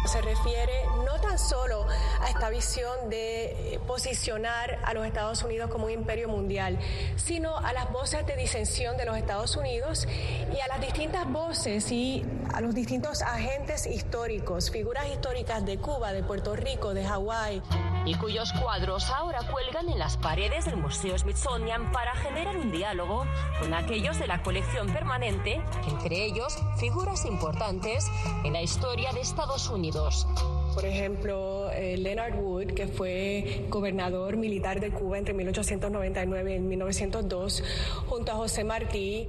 se 0.05 0.21
refiere 0.21 0.85
no 1.05 1.19
tan 1.21 1.37
solo 1.37 1.85
a 2.19 2.29
esta 2.29 2.49
visión 2.49 3.09
de 3.09 3.79
posicionar 3.87 4.79
a 4.83 4.93
los 4.93 5.05
Estados 5.05 5.43
Unidos 5.43 5.69
como 5.69 5.85
un 5.85 5.91
imperio 5.91 6.27
mundial, 6.27 6.79
sino 7.15 7.57
a 7.57 7.73
las 7.73 7.91
voces 7.91 8.25
de 8.25 8.35
disensión 8.35 8.97
de 8.97 9.05
los 9.05 9.17
Estados 9.17 9.55
Unidos 9.55 10.07
y 10.55 10.59
a 10.59 10.67
las 10.67 10.81
distintas 10.81 11.31
voces 11.31 11.91
y 11.91 12.25
a 12.53 12.61
los 12.61 12.73
distintos 12.73 13.21
agentes 13.21 13.85
históricos, 13.85 14.71
figuras 14.71 15.07
históricas 15.07 15.65
de 15.65 15.77
Cuba, 15.77 16.13
de 16.13 16.23
Puerto 16.23 16.55
Rico, 16.55 16.93
de 16.93 17.05
Hawái. 17.05 17.61
Y 18.05 18.15
cuyos 18.15 18.51
cuadros 18.53 19.09
ahora 19.11 19.39
cuelgan 19.51 19.89
en 19.89 19.99
las 19.99 20.17
paredes 20.17 20.65
del 20.65 20.77
Museo 20.77 21.17
Smithsonian 21.17 21.91
para 21.91 22.15
generar 22.15 22.57
un 22.57 22.71
diálogo 22.71 23.25
con 23.59 23.73
aquellos 23.73 24.17
de 24.17 24.27
la 24.27 24.41
colección 24.41 24.87
permanente, 24.91 25.61
entre 25.87 26.25
ellos 26.25 26.57
figuras 26.77 27.25
importantes 27.25 28.09
en 28.43 28.53
la 28.53 28.61
historia 28.61 29.11
de 29.13 29.21
Estados 29.21 29.69
Unidos. 29.69 30.27
Por 30.73 30.85
ejemplo, 30.85 31.69
eh, 31.71 31.97
Leonard 31.97 32.35
Wood, 32.35 32.67
que 32.67 32.87
fue 32.87 33.65
gobernador 33.69 34.37
militar 34.37 34.79
de 34.79 34.89
Cuba 34.89 35.17
entre 35.17 35.33
1899 35.33 36.55
y 36.55 36.59
1902, 36.59 37.63
junto 38.07 38.31
a 38.31 38.35
José 38.35 38.63
Martí. 38.63 39.27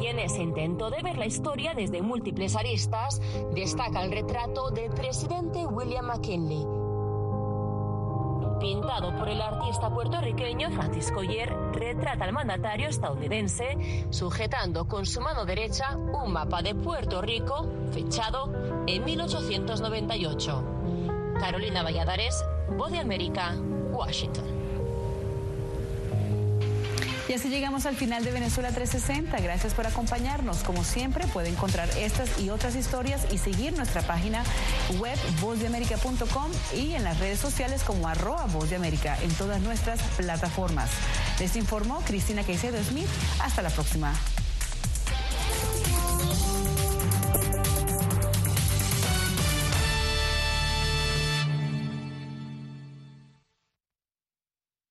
Y 0.00 0.06
en 0.06 0.18
ese 0.18 0.42
intento 0.42 0.90
de 0.90 1.02
ver 1.02 1.16
la 1.16 1.26
historia 1.26 1.74
desde 1.74 2.02
múltiples 2.02 2.56
aristas, 2.56 3.20
destaca 3.54 4.04
el 4.04 4.12
retrato 4.12 4.70
del 4.70 4.90
presidente 4.90 5.66
William 5.66 6.06
McKinley. 6.06 6.66
Pintado 8.60 9.14
por 9.16 9.28
el 9.28 9.40
artista 9.40 9.90
puertorriqueño 9.90 10.70
Francisco 10.70 11.22
Yer, 11.22 11.54
retrata 11.72 12.24
al 12.24 12.32
mandatario 12.32 12.88
estadounidense 12.88 14.06
sujetando 14.10 14.88
con 14.88 15.04
su 15.04 15.20
mano 15.20 15.44
derecha 15.44 15.96
un 15.96 16.32
mapa 16.32 16.62
de 16.62 16.74
Puerto 16.74 17.20
Rico 17.20 17.68
fechado 17.92 18.50
en 18.86 19.04
1898. 19.04 20.64
Carolina 21.38 21.82
Valladares, 21.82 22.42
Voz 22.76 22.90
de 22.90 22.98
América, 22.98 23.54
Washington. 23.92 24.55
Y 27.28 27.32
así 27.32 27.48
llegamos 27.48 27.86
al 27.86 27.96
final 27.96 28.24
de 28.24 28.30
Venezuela 28.30 28.70
360. 28.70 29.38
Gracias 29.40 29.74
por 29.74 29.86
acompañarnos. 29.86 30.58
Como 30.58 30.84
siempre, 30.84 31.26
puede 31.26 31.48
encontrar 31.48 31.88
estas 31.98 32.40
y 32.40 32.50
otras 32.50 32.76
historias 32.76 33.26
y 33.32 33.38
seguir 33.38 33.76
nuestra 33.76 34.02
página 34.02 34.44
web 34.98 35.18
vozdeamerica.com 35.40 36.50
y 36.74 36.92
en 36.92 37.04
las 37.04 37.18
redes 37.18 37.40
sociales 37.40 37.82
como 37.82 38.08
arroba 38.08 38.46
voz 38.46 38.70
en 38.72 39.34
todas 39.38 39.60
nuestras 39.62 40.00
plataformas. 40.16 40.90
Les 41.40 41.56
informó 41.56 42.00
Cristina 42.00 42.42
Caicedo 42.42 42.82
Smith. 42.82 43.08
Hasta 43.40 43.62
la 43.62 43.70
próxima. 43.70 44.12